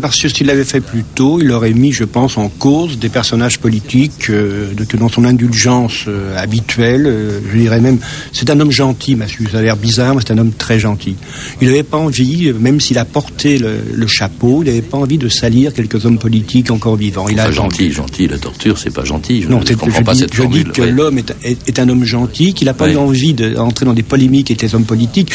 parce 0.00 0.20
que 0.20 0.28
s'il 0.28 0.46
l'avait 0.46 0.64
fait 0.64 0.80
plus 0.80 1.04
tôt, 1.14 1.40
il 1.40 1.50
aurait 1.50 1.72
mis, 1.72 1.92
je 1.92 2.04
pense, 2.04 2.36
en 2.38 2.48
cause 2.48 2.98
des 2.98 3.08
personnages 3.08 3.58
politiques 3.58 4.30
euh, 4.30 4.72
de, 4.74 4.84
que 4.84 4.96
dans 4.96 5.08
son 5.08 5.24
indulgence 5.24 6.04
euh, 6.08 6.36
habituelle, 6.38 7.06
euh, 7.06 7.40
je 7.52 7.58
dirais 7.58 7.80
même, 7.80 7.98
c'est 8.32 8.50
un 8.50 8.58
homme 8.60 8.70
gentil, 8.72 9.16
ça 9.50 9.58
a 9.58 9.62
l'air 9.62 9.76
bizarre, 9.76 10.14
mais 10.14 10.22
c'est 10.26 10.32
un 10.32 10.38
homme 10.38 10.52
très 10.52 10.78
gentil. 10.78 11.16
Il 11.60 11.68
n'avait 11.68 11.82
pas 11.82 11.96
envie, 11.98 12.48
euh, 12.48 12.54
même 12.58 12.80
s'il 12.80 12.98
a 12.98 13.04
porté 13.04 13.58
le, 13.58 13.76
le 13.94 14.06
chapeau, 14.06 14.62
il 14.62 14.66
n'avait 14.66 14.82
pas 14.82 14.98
envie 14.98 15.18
de 15.18 15.28
salir 15.28 15.72
quelques 15.72 16.04
hommes 16.06 16.18
politiques 16.18 16.70
encore 16.70 16.96
vivants. 16.96 17.28
Il 17.28 17.38
Enfin, 17.40 17.48
a 17.48 17.52
gentil, 17.52 17.90
gentil, 17.92 18.26
la 18.28 18.38
torture, 18.38 18.78
c'est 18.78 18.92
pas 18.92 19.04
gentil. 19.04 19.42
Je 19.42 19.48
non, 19.48 19.60
ne 19.60 19.64
comprends 19.74 20.00
je, 20.00 20.04
pas 20.04 20.12
dis, 20.14 20.20
cette 20.20 20.34
je 20.34 20.42
dis 20.44 20.64
que 20.64 20.82
ouais. 20.82 20.90
l'homme 20.90 21.18
est, 21.18 21.34
est- 21.42 21.68
est 21.68 21.78
un 21.78 21.88
homme 21.88 22.04
gentil, 22.04 22.54
qu'il 22.54 22.66
n'a 22.66 22.74
pas 22.74 22.86
Ouais. 22.86 22.92
eu 22.94 22.96
envie 22.96 23.34
d'entrer 23.34 23.84
dans 23.86 23.92
des 23.94 24.02
polémiques 24.02 24.50
avec 24.50 24.62
les 24.62 24.74
hommes 24.74 24.84
politiques. 24.84 25.32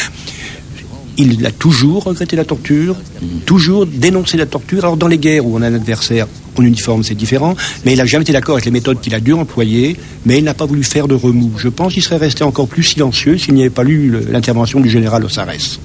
Il 1.18 1.44
a 1.44 1.50
toujours 1.50 2.04
regretté 2.04 2.36
la 2.36 2.44
torture, 2.44 2.96
toujours 3.44 3.86
dénoncé 3.86 4.36
la 4.36 4.46
torture. 4.46 4.84
Alors 4.84 4.96
dans 4.96 5.08
les 5.08 5.18
guerres 5.18 5.46
où 5.46 5.56
on 5.56 5.62
a 5.62 5.68
un 5.68 5.74
adversaire 5.74 6.26
en 6.56 6.62
uniforme, 6.62 7.02
c'est 7.02 7.14
différent, 7.14 7.54
mais 7.84 7.92
il 7.92 7.98
n'a 7.98 8.06
jamais 8.06 8.22
été 8.22 8.32
d'accord 8.32 8.54
avec 8.56 8.64
les 8.64 8.70
méthodes 8.70 9.00
qu'il 9.00 9.14
a 9.14 9.20
dû 9.20 9.32
employer, 9.32 9.96
mais 10.26 10.38
il 10.38 10.44
n'a 10.44 10.54
pas 10.54 10.66
voulu 10.66 10.82
faire 10.84 11.08
de 11.08 11.14
remous. 11.14 11.52
Je 11.58 11.68
pense 11.68 11.94
qu'il 11.94 12.02
serait 12.02 12.16
resté 12.16 12.44
encore 12.44 12.68
plus 12.68 12.82
silencieux 12.82 13.38
s'il 13.38 13.54
n'y 13.54 13.62
avait 13.62 13.70
pas 13.70 13.84
eu 13.84 14.12
l'intervention 14.30 14.80
du 14.80 14.90
général 14.90 15.24
Ossarès. 15.24 15.78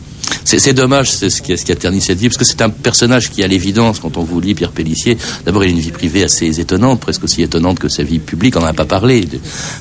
C'est 0.48 0.74
dommage, 0.74 1.12
c'est 1.12 1.30
ce 1.30 1.42
qui, 1.42 1.58
ce 1.58 1.66
qui 1.66 1.74
a 1.74 1.76
terni 1.76 2.00
cette 2.00 2.20
vie, 2.20 2.30
parce 2.30 2.38
que 2.38 2.46
c'est 2.46 2.62
un 2.62 2.70
personnage 2.70 3.30
qui, 3.30 3.44
à 3.44 3.48
l'évidence, 3.48 4.00
quand 4.00 4.16
on 4.16 4.24
vous 4.24 4.40
lit 4.40 4.56
Pierre 4.56 4.72
Pellissier, 4.72 5.18
d'abord 5.46 5.66
il 5.66 5.68
a 5.68 5.72
une 5.72 5.80
vie 5.80 5.92
privée 5.92 6.24
assez 6.24 6.62
étonnante, 6.62 7.02
presque 7.02 7.26
aussi 7.26 7.42
étonnante 7.42 7.80
que 7.80 7.90
sa 7.90 8.04
vie 8.04 8.20
publique. 8.20 8.56
On 8.56 8.62
n'en 8.62 8.68
a 8.68 8.74
pas 8.74 8.86
parlé 8.86 9.26
de, 9.26 9.40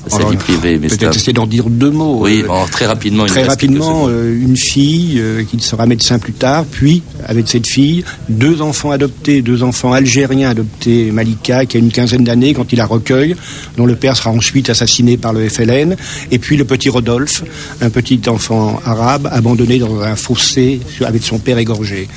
sa 0.09 0.16
Alors, 0.16 0.31
vie 0.31 0.37
privée, 0.37 0.79
mais 0.81 0.88
c'est 0.88 0.98
Peut-être 0.98 1.14
essayer 1.14 1.33
d'en 1.33 1.46
dire 1.46 1.70
deux 1.70 1.90
mots. 1.90 2.18
Oui, 2.20 2.42
Euh, 2.42 2.48
bon, 2.48 2.66
très 2.66 2.87
rapidement. 2.87 3.26
Très 3.26 3.44
rapidement, 3.44 4.07
secondes. 4.07 4.11
euh, 4.11 4.42
une 4.42 4.57
fille 4.57 5.20
euh, 5.20 5.44
qui 5.44 5.61
sera 5.61 5.87
médecin 5.87 6.18
plus 6.18 6.33
tard, 6.33 6.64
puis 6.64 7.02
avec 7.24 7.46
cette 7.48 7.68
fille, 7.68 8.05
deux 8.29 8.61
enfants 8.61 8.90
adoptés, 8.90 9.42
deux 9.42 9.62
enfants 9.62 9.92
algériens 9.92 10.50
adoptés, 10.50 11.12
Malika, 11.12 11.64
qui 11.66 11.76
a 11.76 11.81
une 11.81 11.92
quinzaine 11.92 12.24
d'années 12.24 12.55
quand 12.55 12.72
il 12.72 12.76
la 12.76 12.87
recueille, 12.87 13.37
dont 13.76 13.87
le 13.87 13.94
père 13.94 14.16
sera 14.16 14.31
ensuite 14.31 14.68
assassiné 14.68 15.16
par 15.16 15.33
le 15.33 15.48
FLN, 15.48 15.96
et 16.33 16.38
puis 16.40 16.57
le 16.57 16.64
petit 16.64 16.88
Rodolphe, 16.88 17.44
un 17.81 17.90
petit 17.90 18.20
enfant 18.26 18.81
arabe 18.85 19.29
abandonné 19.31 19.79
dans 19.79 20.00
un 20.00 20.16
fossé 20.16 20.56
avec 21.05 21.23
son 21.23 21.38
père 21.38 21.59
égorgé. 21.59 22.09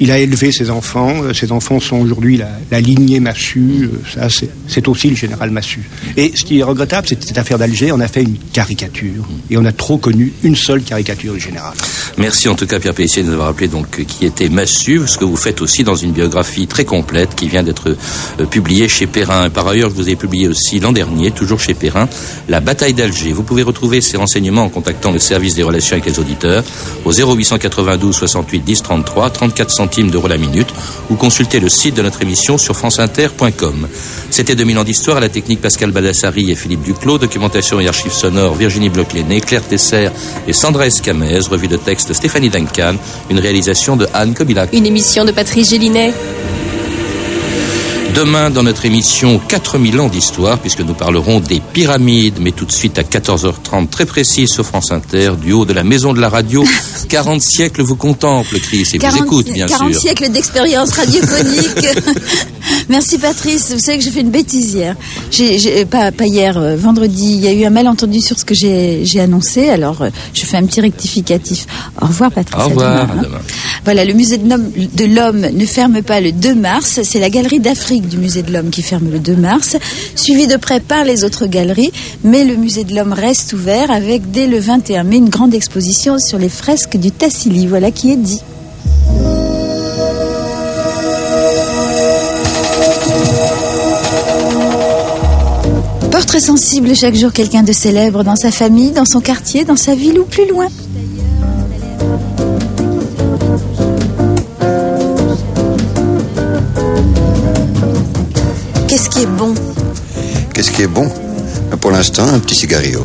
Il 0.00 0.10
a 0.10 0.18
élevé 0.18 0.52
ses 0.52 0.70
enfants. 0.70 1.14
Ses 1.34 1.50
enfants 1.52 1.80
sont 1.80 1.96
aujourd'hui 2.00 2.40
la, 2.70 2.80
lignée 2.80 3.20
Massu. 3.20 3.90
euh, 4.18 4.28
c'est- 4.28 4.86
aussi 4.88 5.10
le 5.10 5.16
général 5.16 5.50
Massu. 5.50 5.80
Et 6.16 6.32
ce 6.34 6.44
qui 6.44 6.60
est 6.60 6.62
regrettable, 6.62 7.06
c'est 7.08 7.16
que 7.18 7.24
cette 7.24 7.36
affaire 7.36 7.58
d'Alger, 7.58 7.92
on 7.92 8.00
a 8.00 8.08
fait 8.08 8.22
une 8.22 8.36
caricature. 8.52 9.26
Et 9.50 9.56
on 9.58 9.64
a 9.64 9.72
trop 9.72 9.98
connu 9.98 10.32
une 10.44 10.56
seule 10.56 10.82
caricature 10.82 11.34
du 11.34 11.40
général. 11.40 11.72
Merci 12.16 12.48
en 12.48 12.54
tout 12.54 12.66
cas 12.66 12.78
Pierre 12.80 12.94
Pellissier 12.94 13.22
de 13.22 13.28
nous 13.28 13.34
avoir 13.34 13.48
rappelé 13.48 13.68
qui 14.06 14.24
était 14.24 14.48
Massu, 14.48 15.02
ce 15.06 15.18
que 15.18 15.24
vous 15.24 15.36
faites 15.36 15.60
aussi 15.60 15.84
dans 15.84 15.94
une 15.96 16.12
biographie 16.12 16.66
très 16.66 16.84
complète 16.84 17.34
qui 17.34 17.48
vient 17.48 17.62
d'être 17.62 17.96
euh, 18.40 18.44
publiée 18.46 18.88
chez 18.88 19.06
Perrin. 19.06 19.50
Par 19.50 19.66
ailleurs, 19.68 19.90
vous 19.90 20.02
avez 20.02 20.16
publié 20.16 20.48
aussi 20.48 20.80
l'an 20.80 20.92
dernier, 20.92 21.30
toujours 21.32 21.60
chez 21.60 21.74
Perrin, 21.74 22.08
La 22.48 22.60
bataille 22.60 22.94
d'Alger. 22.94 23.32
Vous 23.32 23.42
pouvez 23.42 23.62
retrouver 23.62 24.00
ces 24.00 24.16
renseignements 24.16 24.64
en 24.64 24.68
contactant 24.68 25.10
le 25.12 25.18
service 25.18 25.54
des 25.54 25.62
relations 25.62 25.94
avec 25.96 26.06
les 26.06 26.18
auditeurs 26.18 26.64
au 27.04 27.12
0892 27.12 28.14
68 28.14 28.60
10 28.64 28.82
33, 28.82 29.30
34 29.30 29.70
centimes 29.88 30.10
d'euros 30.10 30.28
minute 30.38 30.68
ou 31.08 31.14
consulter 31.14 31.60
le 31.60 31.70
site 31.70 31.96
de 31.96 32.02
notre 32.02 32.20
émission 32.20 32.58
sur 32.58 32.76
franceinter.com. 32.76 33.88
C'était 34.30 34.54
2000 34.54 34.78
ans 34.78 34.84
d'histoire 34.84 35.16
à 35.16 35.20
la 35.20 35.30
technique 35.30 35.62
Pascal 35.62 35.92
Badassari 35.92 36.50
et 36.50 36.54
Philippe 36.54 36.82
Duclos, 36.82 37.16
documentation 37.16 37.80
et 37.80 37.88
archives 37.88 38.12
sonores 38.12 38.54
Virginie 38.54 38.90
Bloch-Léné, 38.90 39.40
Claire 39.40 39.66
Tesser 39.66 40.10
et 40.46 40.52
Sandra 40.52 40.86
Escamez, 40.86 41.38
revue 41.50 41.68
de 41.68 41.78
texte 41.78 42.12
Stéphanie 42.12 42.50
Duncan, 42.50 42.96
une 43.30 43.38
réalisation 43.38 43.96
de 43.96 44.06
Anne 44.12 44.34
Kobilac. 44.34 44.74
Une 44.74 44.84
émission 44.84 45.24
de 45.24 45.32
Patrice 45.32 45.70
Gélinet. 45.70 46.12
Demain, 48.18 48.50
dans 48.50 48.64
notre 48.64 48.84
émission 48.84 49.38
4000 49.46 50.00
ans 50.00 50.08
d'histoire, 50.08 50.58
puisque 50.58 50.80
nous 50.80 50.94
parlerons 50.94 51.38
des 51.38 51.60
pyramides, 51.60 52.38
mais 52.40 52.50
tout 52.50 52.64
de 52.64 52.72
suite 52.72 52.98
à 52.98 53.02
14h30, 53.02 53.88
très 53.90 54.06
précis 54.06 54.48
sur 54.48 54.66
France 54.66 54.90
Inter, 54.90 55.34
du 55.40 55.52
haut 55.52 55.64
de 55.64 55.72
la 55.72 55.84
maison 55.84 56.12
de 56.12 56.20
la 56.20 56.28
radio, 56.28 56.64
40 57.08 57.40
siècles 57.40 57.82
vous 57.82 57.94
contemplent, 57.94 58.58
Chris, 58.58 58.88
et 58.92 58.98
vous 58.98 59.02
40 59.02 59.20
écoutent, 59.22 59.52
bien 59.52 59.66
40 59.66 59.92
sûr. 59.92 60.00
siècles 60.00 60.30
d'expérience 60.30 60.90
radiophonique. 60.94 61.86
Merci 62.88 63.18
Patrice. 63.18 63.70
Vous 63.72 63.78
savez 63.78 63.98
que 63.98 64.04
j'ai 64.04 64.10
fait 64.10 64.22
une 64.22 64.30
bêtise 64.32 64.74
hier. 64.74 64.96
J'ai, 65.30 65.60
j'ai- 65.60 65.84
pas, 65.84 66.10
pas 66.10 66.26
hier, 66.26 66.58
euh, 66.58 66.76
vendredi. 66.76 67.34
Il 67.34 67.40
y 67.44 67.46
a 67.46 67.52
eu 67.52 67.64
un 67.66 67.70
malentendu 67.70 68.20
sur 68.20 68.36
ce 68.36 68.44
que 68.44 68.54
j'ai, 68.54 69.20
annoncé. 69.20 69.68
Alors, 69.70 70.02
euh, 70.02 70.10
je 70.34 70.44
fais 70.44 70.56
un 70.56 70.66
petit 70.66 70.80
rectificatif. 70.80 71.66
Au 72.02 72.06
revoir 72.06 72.32
Patrice. 72.32 72.56
Au 72.56 72.62
à 72.62 72.64
revoir, 72.64 73.06
demain, 73.06 73.14
à 73.14 73.16
hein. 73.16 73.22
demain. 73.22 73.40
Voilà, 73.88 74.04
le 74.04 74.12
musée 74.12 74.36
de 74.36 75.04
l'homme, 75.06 75.46
ne 75.50 75.64
ferme 75.64 76.02
pas 76.02 76.20
le 76.20 76.30
2 76.30 76.54
mars. 76.54 77.00
C'est 77.04 77.18
la 77.18 77.30
galerie 77.30 77.58
d'Afrique 77.58 78.06
du 78.06 78.18
musée 78.18 78.42
de 78.42 78.52
l'homme 78.52 78.68
qui 78.68 78.82
ferme 78.82 79.10
le 79.10 79.18
2 79.18 79.34
mars, 79.34 79.78
suivi 80.14 80.46
de 80.46 80.56
près 80.58 80.78
par 80.78 81.04
les 81.04 81.24
autres 81.24 81.46
galeries. 81.46 81.90
Mais 82.22 82.44
le 82.44 82.56
musée 82.56 82.84
de 82.84 82.94
l'homme 82.94 83.14
reste 83.14 83.54
ouvert 83.54 83.90
avec 83.90 84.30
dès 84.30 84.46
le 84.46 84.58
21 84.58 85.04
mai 85.04 85.16
une 85.16 85.30
grande 85.30 85.54
exposition 85.54 86.18
sur 86.18 86.38
les 86.38 86.50
fresques 86.50 86.98
du 86.98 87.10
Tassili. 87.10 87.66
Voilà 87.66 87.90
qui 87.90 88.12
est 88.12 88.16
dit. 88.16 88.42
Portrait 96.10 96.40
sensible 96.40 96.94
chaque 96.94 97.14
jour 97.14 97.32
quelqu'un 97.32 97.62
de 97.62 97.72
célèbre 97.72 98.22
dans 98.22 98.36
sa 98.36 98.50
famille, 98.50 98.90
dans 98.90 99.06
son 99.06 99.22
quartier, 99.22 99.64
dans 99.64 99.76
sa 99.76 99.94
ville 99.94 100.18
ou 100.18 100.26
plus 100.26 100.46
loin. 100.46 100.68
Qui 110.78 110.84
est 110.84 110.86
bon 110.86 111.10
Pour 111.80 111.90
l'instant, 111.90 112.28
un 112.28 112.38
petit 112.38 112.54
cigario. 112.54 113.04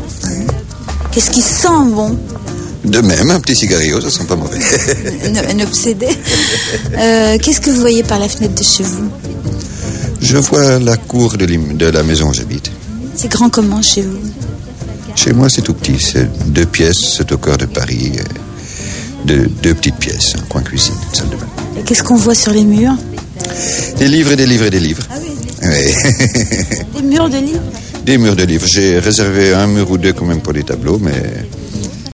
Qu'est-ce 1.12 1.32
qui 1.32 1.42
sent 1.42 1.68
bon 1.88 2.16
De 2.86 3.02
même, 3.02 3.32
un 3.32 3.40
petit 3.40 3.56
cigario, 3.56 4.00
ça 4.00 4.12
sent 4.12 4.26
pas 4.26 4.36
mauvais. 4.36 4.60
un, 5.26 5.58
un 5.60 5.64
obsédé. 5.64 6.08
Euh, 6.96 7.38
Qu'est-ce 7.42 7.60
que 7.62 7.72
vous 7.72 7.80
voyez 7.80 8.04
par 8.04 8.20
la 8.20 8.30
fenêtre 8.30 8.54
de 8.54 8.64
chez 8.64 8.84
vous 8.84 9.10
Je 10.22 10.38
vois 10.38 10.78
la 10.78 10.98
cour 10.98 11.36
de, 11.36 11.46
de 11.48 11.86
la 11.88 12.04
maison 12.04 12.30
où 12.30 12.34
j'habite. 12.34 12.70
C'est 13.16 13.32
grand 13.32 13.50
comment 13.50 13.82
chez 13.82 14.04
vous 14.04 14.20
Chez 15.16 15.34
moi, 15.34 15.50
c'est 15.50 15.64
tout 15.64 15.74
petit. 15.74 16.00
C'est 16.00 16.30
deux 16.54 16.68
pièces, 16.68 17.16
c'est 17.18 17.32
au 17.32 17.38
cœur 17.40 17.58
de 17.58 17.66
Paris. 17.66 18.12
euh, 18.20 18.24
Deux, 19.26 19.48
deux 19.64 19.74
petites 19.74 19.96
pièces, 19.98 20.36
un 20.38 20.44
coin 20.48 20.62
cuisine, 20.62 20.94
une 21.10 21.16
salle 21.18 21.30
de 21.30 21.38
bain. 21.38 21.48
Et 21.80 21.84
Qu'est-ce 21.84 22.04
qu'on 22.04 22.18
voit 22.18 22.36
sur 22.36 22.54
les 22.54 22.66
murs 22.66 22.96
Des 23.98 24.08
livres 24.08 24.34
et 24.34 24.36
des 24.36 24.46
livres 24.46 24.66
et 24.66 24.70
des 24.70 24.80
livres. 24.80 25.04
Ah 25.10 25.16
oui. 25.24 25.30
Oui. 25.66 25.94
Des 26.96 27.02
murs 27.02 27.30
de 27.30 27.38
livres 27.38 27.62
des 28.04 28.18
murs 28.18 28.36
de 28.36 28.44
livres. 28.44 28.68
J'ai 28.68 29.00
réservé 29.00 29.54
un 29.54 29.68
mur 29.68 29.90
ou 29.92 29.98
deux 29.98 30.14
quand 30.14 30.26
même 30.26 30.42
pour 30.42 30.54
les 30.54 30.64
tableaux, 30.64 31.00
mais 31.00 31.14